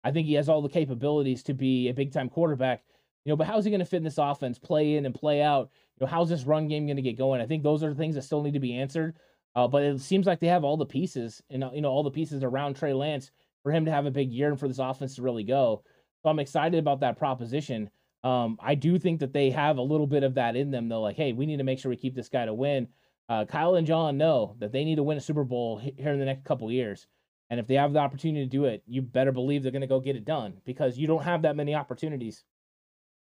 [0.06, 2.84] I think he has all the capabilities to be a big time quarterback.
[3.26, 5.42] You know, but how's he going to fit in this offense, play in and play
[5.42, 5.72] out?
[6.00, 7.42] You know, how's this run game going to get going?
[7.42, 9.16] I think those are the things that still need to be answered.
[9.56, 12.12] Uh, but it seems like they have all the pieces and you know all the
[12.12, 13.32] pieces around Trey Lance
[13.64, 15.82] for him to have a big year and for this offense to really go.
[16.22, 17.90] So I'm excited about that proposition.
[18.24, 21.02] Um, I do think that they have a little bit of that in them, though.
[21.02, 22.88] Like, hey, we need to make sure we keep this guy to win.
[23.30, 26.20] Uh, Kyle and John know that they need to win a Super Bowl here in
[26.20, 27.08] the next couple years.
[27.50, 29.88] And if they have the opportunity to do it, you better believe they're going to
[29.88, 32.44] go get it done because you don't have that many opportunities.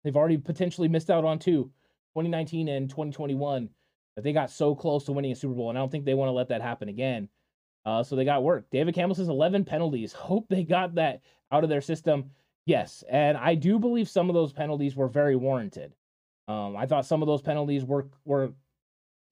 [0.05, 1.65] They've already potentially missed out on two,
[2.15, 3.69] 2019 and 2021,
[4.17, 5.71] that they got so close to winning a Super Bowl.
[5.71, 7.29] And I don't think they want to let that happen again.
[7.87, 8.67] Uh, so they got work.
[8.71, 10.13] David Campbell says 11 penalties.
[10.15, 12.31] Hope they got that out of their system.
[12.67, 13.03] Yes.
[13.11, 15.95] And I do believe some of those penalties were very warranted.
[16.47, 18.53] Um, I thought some of those penalties were, were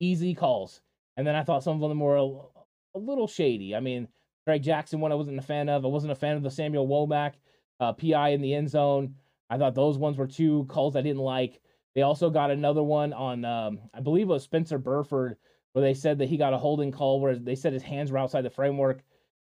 [0.00, 0.80] easy calls.
[1.16, 3.74] And then I thought some of them were a, a little shady.
[3.74, 4.08] I mean,
[4.48, 5.84] Greg Jackson, one I wasn't a fan of.
[5.84, 7.34] I wasn't a fan of the Samuel Womack
[7.80, 9.14] uh, PI in the end zone.
[9.50, 11.60] I thought those ones were two calls I didn't like.
[11.94, 15.36] They also got another one on, um, I believe it was Spencer Burford,
[15.74, 18.16] where they said that he got a holding call where they said his hands were
[18.16, 19.02] outside the framework.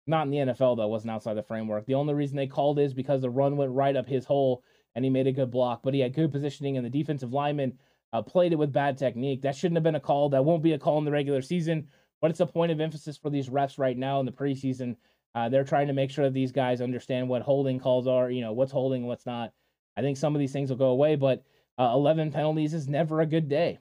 [0.06, 1.88] Not in the NFL, though, wasn't outside the framework.
[1.88, 5.04] The only reason they called is because the run went right up his hole and
[5.04, 7.74] he made a good block, but he had good positioning and the defensive lineman
[8.14, 9.42] uh, played it with bad technique.
[9.42, 10.30] That shouldn't have been a call.
[10.30, 11.88] That won't be a call in the regular season
[12.22, 14.96] but it's a point of emphasis for these refs right now in the preseason.
[15.34, 18.42] Uh, they're trying to make sure that these guys understand what holding calls are, you
[18.42, 19.52] know, what's holding, what's not.
[19.98, 21.44] I think some of these things will go away, but
[21.80, 23.80] uh, 11 penalties is never a good day.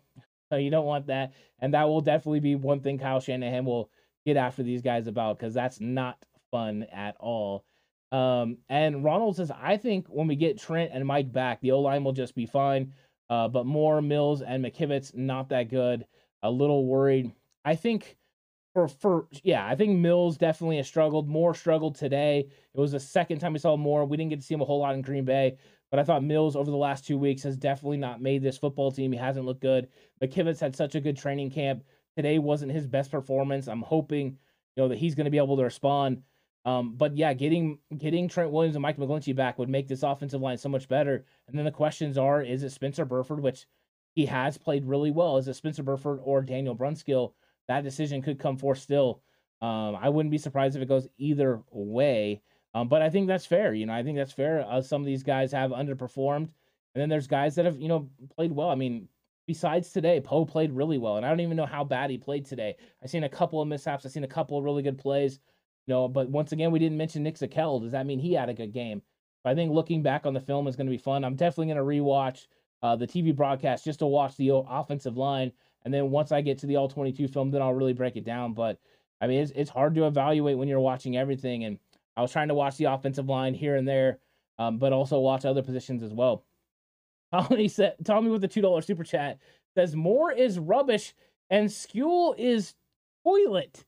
[0.51, 1.33] So you don't want that.
[1.61, 3.89] And that will definitely be one thing Kyle Shanahan will
[4.27, 6.19] get after these guys about because that's not
[6.51, 7.65] fun at all.
[8.13, 11.81] Um, and Ronald says, I think when we get Trent and Mike back, the O
[11.81, 12.93] line will just be fine.
[13.29, 16.05] Uh, but Moore Mills and McKivitz, not that good.
[16.43, 17.33] A little worried.
[17.65, 18.17] I think
[18.73, 21.29] for for yeah, I think Mills definitely has struggled.
[21.29, 22.49] Moore struggled today.
[22.75, 24.05] It was the second time we saw Moore.
[24.05, 25.57] We didn't get to see him a whole lot in Green Bay,
[25.91, 28.93] but I thought Mills over the last two weeks has definitely not made this football
[28.93, 29.13] team.
[29.13, 29.89] He hasn't looked good.
[30.23, 31.85] McKivitz had such a good training camp.
[32.17, 33.67] Today wasn't his best performance.
[33.69, 34.39] I'm hoping
[34.77, 36.23] you know that he's going to be able to respond.
[36.65, 40.41] Um, but yeah, getting getting Trent Williams and Mike McGlinchey back would make this offensive
[40.41, 41.25] line so much better.
[41.49, 43.67] And then the questions are: Is it Spencer Burford, which
[44.15, 45.39] he has played really well?
[45.39, 47.33] Is it Spencer Burford or Daniel Brunskill?
[47.71, 49.23] That decision could come forth still.
[49.63, 52.43] Um, I wouldn't be surprised if it goes either way.
[52.75, 53.75] Um, but I think that's fair.
[53.75, 54.67] You know, I think that's fair.
[54.69, 56.49] Uh, some of these guys have underperformed,
[56.95, 58.71] and then there's guys that have you know played well.
[58.71, 59.09] I mean,
[59.47, 62.45] besides today, Poe played really well, and I don't even know how bad he played
[62.45, 62.75] today.
[63.03, 64.05] I've seen a couple of mishaps.
[64.05, 65.39] I've seen a couple of really good plays.
[65.87, 67.83] You know, but once again, we didn't mention Nick Zakelj.
[67.83, 69.01] Does that mean he had a good game?
[69.45, 71.25] I think looking back on the film is going to be fun.
[71.25, 72.47] I'm definitely going to rewatch
[72.83, 75.53] uh, the TV broadcast just to watch the offensive line
[75.85, 78.25] and then once I get to the all 22 film, then I'll really break it
[78.25, 78.55] down.
[78.55, 78.79] But
[79.21, 81.65] I mean, it's, it's hard to evaluate when you're watching everything.
[81.65, 81.79] And
[82.17, 84.19] I was trying to watch the offensive line here and there,
[84.59, 86.45] um, but also watch other positions as well.
[87.33, 89.39] Tommy said, Tommy with the $2 super chat
[89.75, 91.15] says, Moore is rubbish
[91.49, 92.75] and Skule is
[93.25, 93.85] toilet.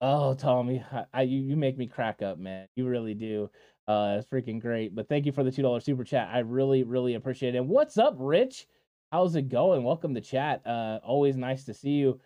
[0.00, 2.68] Oh, Tommy, I, I, you make me crack up, man.
[2.76, 3.50] You really do.
[3.88, 4.94] Uh, it's freaking great.
[4.94, 6.28] But thank you for the $2 super chat.
[6.30, 7.58] I really, really appreciate it.
[7.58, 8.66] And what's up, Rich?
[9.12, 9.84] How's it going?
[9.84, 10.66] Welcome to chat.
[10.66, 12.20] Uh, always nice to see you.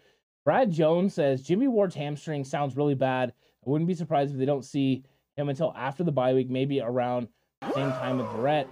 [0.47, 3.35] Brad Jones says Jimmy Ward's hamstring sounds really bad.
[3.67, 5.05] I wouldn't be surprised if they don't see
[5.37, 7.29] him until after the bye week, maybe around
[7.75, 8.67] same time with Brett.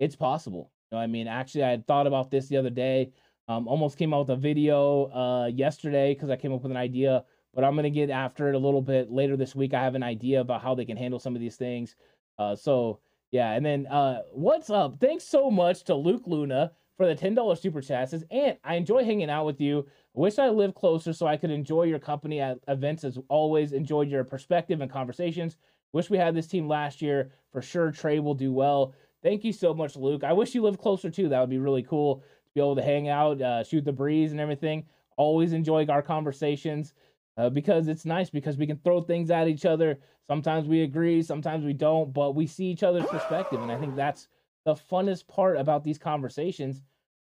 [0.00, 0.72] It's possible.
[0.90, 3.12] You know, I mean, actually, I had thought about this the other day.
[3.46, 6.78] Um, almost came out with a video uh, yesterday because I came up with an
[6.78, 9.74] idea, but I'm gonna get after it a little bit later this week.
[9.74, 11.94] I have an idea about how they can handle some of these things.
[12.38, 13.00] Uh, so
[13.32, 14.98] yeah, and then uh, what's up?
[14.98, 18.12] Thanks so much to Luke Luna for the $10 super chat.
[18.32, 19.86] Ant, I enjoy hanging out with you.
[20.14, 23.72] Wish I lived closer so I could enjoy your company at events as always.
[23.72, 25.56] Enjoyed your perspective and conversations.
[25.92, 27.30] Wish we had this team last year.
[27.52, 28.94] For sure, Trey will do well.
[29.22, 30.24] Thank you so much, Luke.
[30.24, 31.28] I wish you lived closer too.
[31.28, 34.32] That would be really cool to be able to hang out, uh, shoot the breeze,
[34.32, 34.84] and everything.
[35.16, 36.94] Always enjoy our conversations
[37.36, 40.00] uh, because it's nice because we can throw things at each other.
[40.26, 43.62] Sometimes we agree, sometimes we don't, but we see each other's perspective.
[43.62, 44.26] And I think that's
[44.64, 46.82] the funnest part about these conversations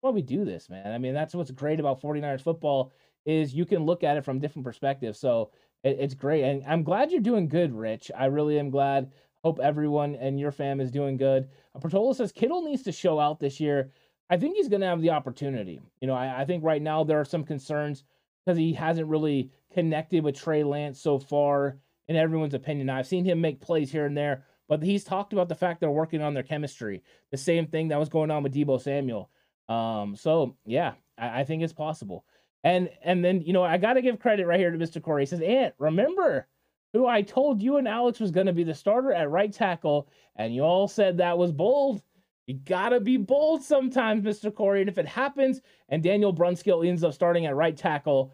[0.06, 0.92] why we do this, man.
[0.92, 2.92] I mean, that's what's great about 49ers football
[3.24, 5.18] is you can look at it from different perspectives.
[5.18, 5.50] So
[5.82, 6.44] it, it's great.
[6.44, 8.10] And I'm glad you're doing good, Rich.
[8.16, 9.12] I really am glad.
[9.42, 11.48] Hope everyone and your fam is doing good.
[11.74, 13.90] Uh, Portola says Kittle needs to show out this year.
[14.30, 15.80] I think he's going to have the opportunity.
[16.00, 18.04] You know, I, I think right now there are some concerns
[18.44, 22.90] because he hasn't really connected with Trey Lance so far, in everyone's opinion.
[22.90, 25.90] I've seen him make plays here and there, but he's talked about the fact they're
[25.90, 27.02] working on their chemistry.
[27.30, 29.30] The same thing that was going on with Deebo Samuel.
[29.68, 32.24] Um, so yeah, I, I think it's possible.
[32.64, 35.02] And and then you know I got to give credit right here to Mr.
[35.02, 35.22] Corey.
[35.22, 36.48] He says, "Ant, remember
[36.92, 40.08] who I told you and Alex was going to be the starter at right tackle,
[40.36, 42.02] and you all said that was bold."
[42.46, 44.54] You gotta be bold sometimes, Mr.
[44.54, 44.80] Corey.
[44.80, 48.32] And if it happens and Daniel Brunskill ends up starting at right tackle,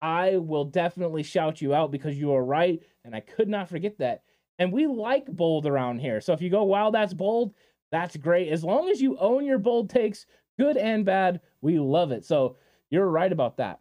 [0.00, 2.82] I will definitely shout you out because you are right.
[3.04, 4.22] And I could not forget that.
[4.60, 6.20] And we like bold around here.
[6.20, 7.54] So if you go, wow, that's bold,
[7.90, 8.50] that's great.
[8.50, 10.26] As long as you own your bold takes,
[10.58, 12.26] good and bad, we love it.
[12.26, 12.56] So
[12.90, 13.80] you're right about that.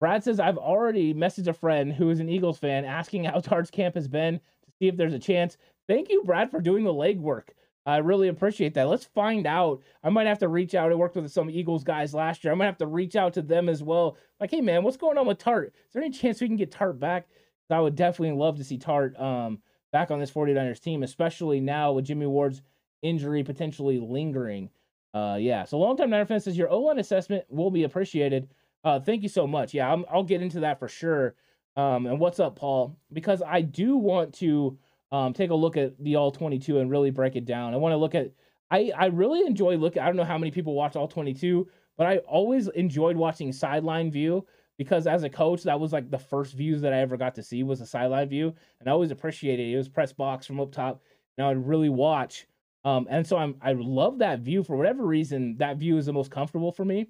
[0.00, 3.70] Brad says, I've already messaged a friend who is an Eagles fan asking how Tartt's
[3.70, 5.58] camp has been to see if there's a chance.
[5.86, 7.48] Thank you, Brad, for doing the legwork.
[7.84, 8.88] I really appreciate that.
[8.88, 9.82] Let's find out.
[10.02, 10.90] I might have to reach out.
[10.90, 12.52] I worked with some Eagles guys last year.
[12.52, 14.16] I might have to reach out to them as well.
[14.40, 15.74] Like, hey, man, what's going on with Tart?
[15.86, 17.28] Is there any chance we can get Tart back?
[17.70, 19.60] I would definitely love to see Tart um,
[19.96, 22.60] back on this 49ers team, especially now with Jimmy Ward's
[23.00, 24.68] injury potentially lingering.
[25.14, 28.50] Uh, yeah, so long-time Niner fan says your O-line assessment will be appreciated.
[28.84, 29.72] Uh, thank you so much.
[29.72, 31.34] Yeah, i will get into that for sure.
[31.76, 32.94] Um, and what's up, Paul?
[33.10, 34.76] Because I do want to
[35.12, 37.72] um, take a look at the all 22 and really break it down.
[37.72, 38.32] I want to look at.
[38.70, 40.02] I I really enjoy looking.
[40.02, 41.66] I don't know how many people watch all 22,
[41.96, 44.46] but I always enjoyed watching sideline view
[44.78, 47.42] because as a coach, that was like the first views that I ever got to
[47.42, 49.74] see was a sideline view, and I always appreciated it.
[49.74, 51.02] It was press box from up top.
[51.38, 52.46] Now I'd really watch,
[52.84, 55.56] um, and so I'm I love that view for whatever reason.
[55.58, 57.06] That view is the most comfortable for me.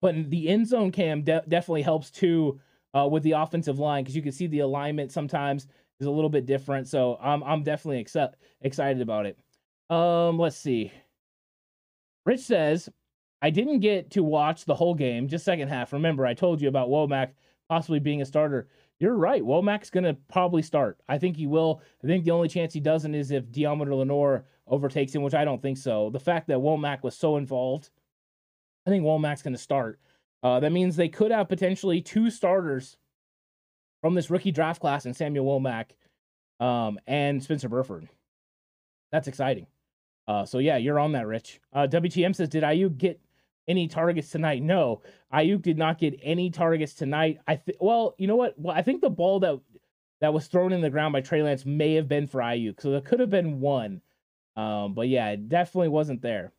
[0.00, 2.60] But the end zone cam de- definitely helps too
[2.94, 5.68] uh, with the offensive line because you can see the alignment sometimes
[6.00, 6.88] is a little bit different.
[6.88, 9.38] So I'm I'm definitely excited excited about it.
[9.90, 10.92] Um, let's see.
[12.24, 12.88] Rich says
[13.42, 15.92] I didn't get to watch the whole game, just second half.
[15.92, 17.30] Remember, I told you about Womack
[17.68, 18.68] possibly being a starter.
[19.00, 19.42] You're right.
[19.42, 21.00] Womack's going to probably start.
[21.08, 21.82] I think he will.
[22.04, 25.44] I think the only chance he doesn't is if Deommodore Lenoir overtakes him, which I
[25.44, 26.08] don't think so.
[26.10, 27.90] The fact that Womack was so involved,
[28.86, 29.98] I think Womack's going to start.
[30.44, 32.96] Uh, that means they could have potentially two starters
[34.00, 35.90] from this rookie draft class in Samuel Womack
[36.64, 38.08] um, and Spencer Burford.
[39.10, 39.66] That's exciting.
[40.28, 41.60] Uh, so yeah, you're on that, Rich.
[41.72, 43.20] Uh, WTM says, did Aiyuk get
[43.68, 44.62] any targets tonight.
[44.62, 45.02] No,
[45.32, 47.38] Aiyuk did not get any targets tonight.
[47.46, 47.78] I think.
[47.80, 48.58] Well, you know what?
[48.58, 49.60] Well, I think the ball that
[50.20, 52.90] that was thrown in the ground by Trey Lance may have been for Aiyuk, so
[52.90, 54.00] there could have been one.
[54.56, 56.52] Um, but yeah, it definitely wasn't there.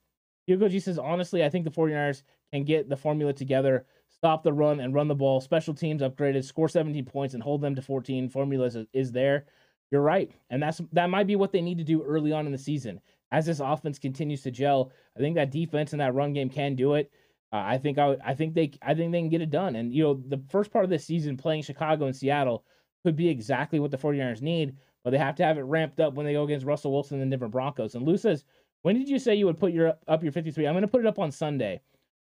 [0.47, 4.51] Hugo G says, honestly, I think the 49ers can get the formula together, stop the
[4.51, 5.39] run and run the ball.
[5.39, 8.30] Special teams upgraded, score 17 points and hold them to 14.
[8.30, 9.45] Formula is, is there.
[9.91, 10.32] You're right.
[10.49, 12.99] And that's that might be what they need to do early on in the season
[13.34, 16.76] as this offense continues to gel, I think that defense and that run game can
[16.76, 17.12] do it.
[17.52, 19.76] Uh, I think I, I think they I think they can get it done.
[19.76, 22.64] And you know, the first part of this season playing Chicago and Seattle
[23.04, 26.14] could be exactly what the 49ers need, but they have to have it ramped up
[26.14, 27.96] when they go against Russell Wilson and the Denver Broncos.
[27.96, 28.46] And Lou says,
[28.84, 30.68] when did you say you would put your up your 53?
[30.68, 31.82] I'm going to put it up on Sunday.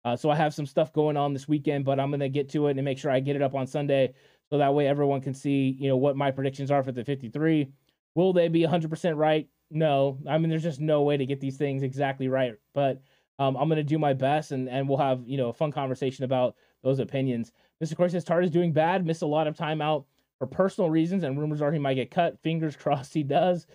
[0.07, 2.49] Uh, so I have some stuff going on this weekend, but I'm going to get
[2.51, 4.15] to it and make sure I get it up on Sunday
[4.51, 7.69] so that way everyone can see, you know, what my predictions are for the 53.
[8.15, 9.49] Will they be 100% right?
[9.71, 12.55] No, I mean, there's just no way to get these things exactly right.
[12.75, 13.03] But
[13.39, 15.73] um, I'm going to do my best, and and we'll have you know a fun
[15.73, 17.53] conversation about those opinions.
[17.83, 17.97] Mr.
[17.97, 20.07] Corey says is doing bad, missed a lot of time out
[20.39, 22.39] for personal reasons, and rumors are he might get cut.
[22.43, 23.67] Fingers crossed he does.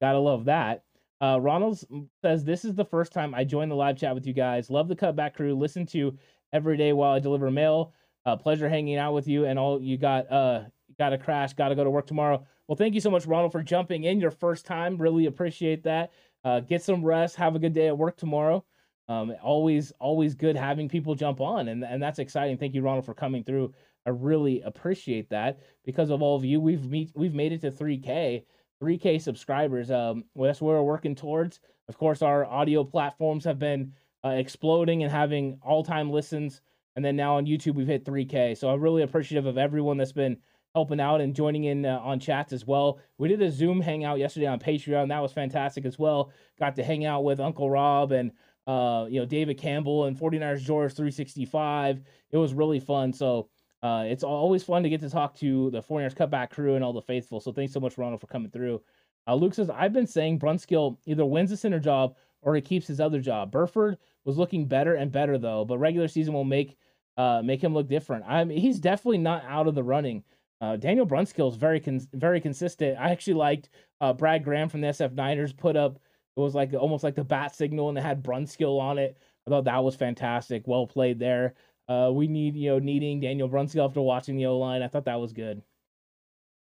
[0.00, 0.84] Gotta love that.
[1.20, 1.80] Uh, Ronald
[2.22, 4.70] says this is the first time I joined the live chat with you guys.
[4.70, 5.54] Love the cutback crew.
[5.56, 6.16] Listen to
[6.52, 7.92] every day while I deliver mail.
[8.24, 9.82] Uh, pleasure hanging out with you and all.
[9.82, 10.64] You got uh,
[10.98, 11.54] got to crash.
[11.54, 12.46] Got to go to work tomorrow.
[12.68, 14.98] Well, thank you so much, Ronald, for jumping in your first time.
[14.98, 16.12] Really appreciate that.
[16.44, 17.36] Uh, get some rest.
[17.36, 18.64] Have a good day at work tomorrow.
[19.08, 22.58] Um, always, always good having people jump on, and and that's exciting.
[22.58, 23.72] Thank you, Ronald, for coming through.
[24.04, 26.60] I really appreciate that because of all of you.
[26.60, 28.44] We've meet, we've made it to 3K,
[28.80, 29.90] 3K subscribers.
[29.90, 31.60] Um, well, that's what we're working towards.
[31.88, 33.94] Of course, our audio platforms have been
[34.24, 36.60] uh, exploding and having all-time listens,
[36.96, 38.54] and then now on YouTube we've hit 3K.
[38.58, 40.36] So I'm really appreciative of everyone that's been
[40.74, 43.00] helping out and joining in uh, on chats as well.
[43.18, 45.08] We did a Zoom hangout yesterday on Patreon.
[45.08, 46.30] That was fantastic as well.
[46.58, 48.32] Got to hang out with Uncle Rob and
[48.66, 52.02] uh, you know David Campbell and 49ers George 365.
[52.30, 53.12] It was really fun.
[53.12, 53.48] So
[53.82, 56.92] uh, it's always fun to get to talk to the 49ers cutback crew and all
[56.92, 57.40] the faithful.
[57.40, 58.82] So thanks so much, Ronald, for coming through.
[59.26, 62.86] Uh, Luke says, I've been saying Brunskill either wins the center job or he keeps
[62.86, 63.50] his other job.
[63.50, 66.76] Burford was looking better and better though, but regular season will make
[67.16, 68.24] uh, make him look different.
[68.28, 70.22] I'm he's definitely not out of the running.
[70.60, 72.98] Uh, Daniel Brunskill is very con- very consistent.
[72.98, 73.68] I actually liked
[74.00, 75.98] uh, Brad Graham from the SF Niners put up
[76.38, 79.18] it was like almost like the bat signal and it had Brunskill on it.
[79.46, 80.68] I thought that was fantastic.
[80.68, 81.54] Well played there.
[81.88, 84.82] Uh, we need you know needing Daniel Brunskill after watching the O line.
[84.82, 85.62] I thought that was good.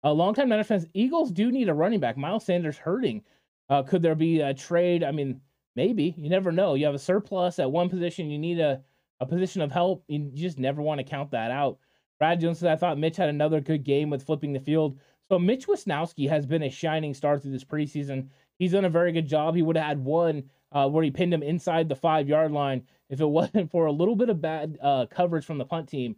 [0.03, 2.17] A longtime Niners fans, Eagles do need a running back.
[2.17, 3.23] Miles Sanders hurting.
[3.69, 5.05] Uh, could there be a trade?
[5.05, 5.43] I mean,
[5.77, 6.15] maybe.
[6.17, 6.73] You never know.
[6.73, 8.31] You have a surplus at one position.
[8.31, 8.81] You need a,
[9.21, 10.05] a position of help.
[10.09, 11.79] You just never want to count that out.
[12.21, 14.99] Brad Jones says, I thought Mitch had another good game with flipping the field.
[15.29, 18.29] So Mitch Wishnowsky has been a shining star through this preseason.
[18.59, 19.57] He's done a very good job.
[19.57, 22.83] He would have had one uh, where he pinned him inside the five yard line
[23.09, 26.15] if it wasn't for a little bit of bad uh, coverage from the punt team.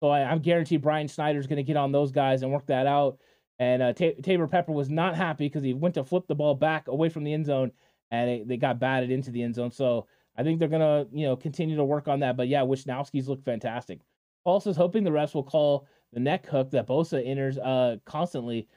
[0.00, 2.86] So I, am guaranteed Brian Schneider's going to get on those guys and work that
[2.86, 3.18] out.
[3.60, 6.56] And uh, Ta- Taybor Pepper was not happy because he went to flip the ball
[6.56, 7.70] back away from the end zone,
[8.10, 9.70] and they, they got batted into the end zone.
[9.70, 12.36] So I think they're gonna you know continue to work on that.
[12.36, 14.00] But yeah, Wishnowsky's look fantastic.
[14.44, 18.68] Paul says hoping the refs will call the neck hook that Bosa enters uh, constantly.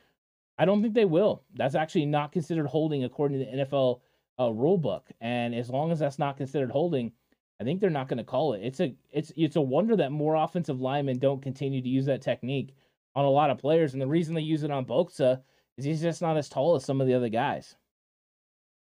[0.58, 1.44] I don't think they will.
[1.54, 4.00] That's actually not considered holding according to the NFL
[4.40, 5.08] uh, rule book.
[5.22, 7.12] And as long as that's not considered holding,
[7.60, 8.62] I think they're not going to call it.
[8.64, 12.22] It's a it's it's a wonder that more offensive linemen don't continue to use that
[12.22, 12.76] technique
[13.16, 13.94] on a lot of players.
[13.94, 15.42] And the reason they use it on Bosa
[15.78, 17.76] is he's just not as tall as some of the other guys.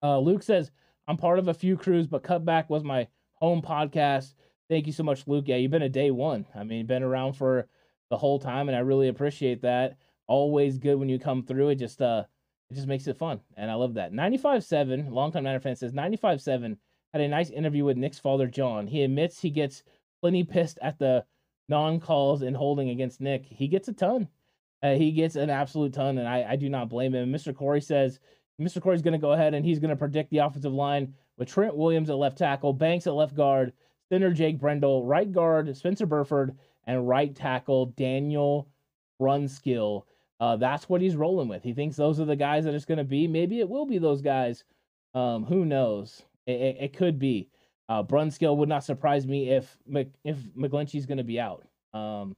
[0.03, 0.71] Uh, Luke says,
[1.07, 4.35] I'm part of a few crews, but Cutback was my home podcast.
[4.69, 5.45] Thank you so much, Luke.
[5.47, 6.47] Yeah, you've been a day one.
[6.55, 7.69] I mean, been around for
[8.11, 9.97] the whole time, and I really appreciate that.
[10.27, 11.71] Always good when you come through.
[11.71, 12.25] It just uh
[12.71, 13.41] it just makes it fun.
[13.57, 14.13] And I love that.
[14.13, 16.79] 95-7, longtime Niner fan says 95-7
[17.13, 18.87] had a nice interview with Nick's father, John.
[18.87, 19.83] He admits he gets
[20.23, 21.25] plenty pissed at the
[21.69, 23.45] non-calls and holding against Nick.
[23.45, 24.29] He gets a ton.
[24.83, 27.31] Uh, he gets an absolute ton, and I, I do not blame him.
[27.31, 27.55] Mr.
[27.55, 28.19] Corey says
[28.61, 28.81] Mr.
[28.81, 31.77] Corey's going to go ahead and he's going to predict the offensive line with Trent
[31.77, 33.73] Williams at left tackle, Banks at left guard,
[34.13, 36.55] center Jake Brendel, right guard Spencer Burford,
[36.87, 38.69] and right tackle Daniel
[39.19, 40.03] Brunskill.
[40.39, 41.63] Uh, that's what he's rolling with.
[41.63, 43.27] He thinks those are the guys that it's going to be.
[43.27, 44.65] Maybe it will be those guys.
[45.15, 46.23] Um, who knows?
[46.47, 47.49] It, it, it could be.
[47.89, 49.79] Uh, Brunskill would not surprise me if
[50.25, 51.65] if McGlinchey's going to be out.
[51.95, 52.35] Um,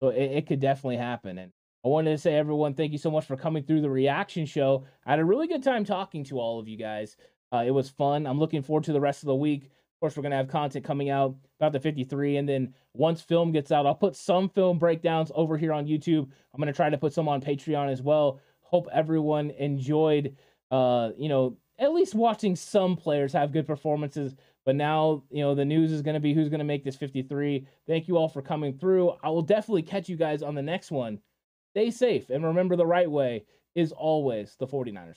[0.00, 1.36] so it, it could definitely happen.
[1.36, 1.52] And
[1.84, 4.84] I wanted to say, everyone, thank you so much for coming through the reaction show.
[5.04, 7.18] I had a really good time talking to all of you guys.
[7.52, 8.26] Uh, it was fun.
[8.26, 9.70] I'm looking forward to the rest of the week.
[9.98, 12.36] Of course, we're going to have content coming out about the 53.
[12.36, 16.28] And then once film gets out, I'll put some film breakdowns over here on YouTube.
[16.54, 18.38] I'm going to try to put some on Patreon as well.
[18.60, 20.36] Hope everyone enjoyed,
[20.70, 24.36] uh, you know, at least watching some players have good performances.
[24.64, 26.94] But now, you know, the news is going to be who's going to make this
[26.94, 27.66] 53.
[27.88, 29.14] Thank you all for coming through.
[29.24, 31.18] I will definitely catch you guys on the next one.
[31.70, 35.16] Stay safe and remember the right way is always the 49ers.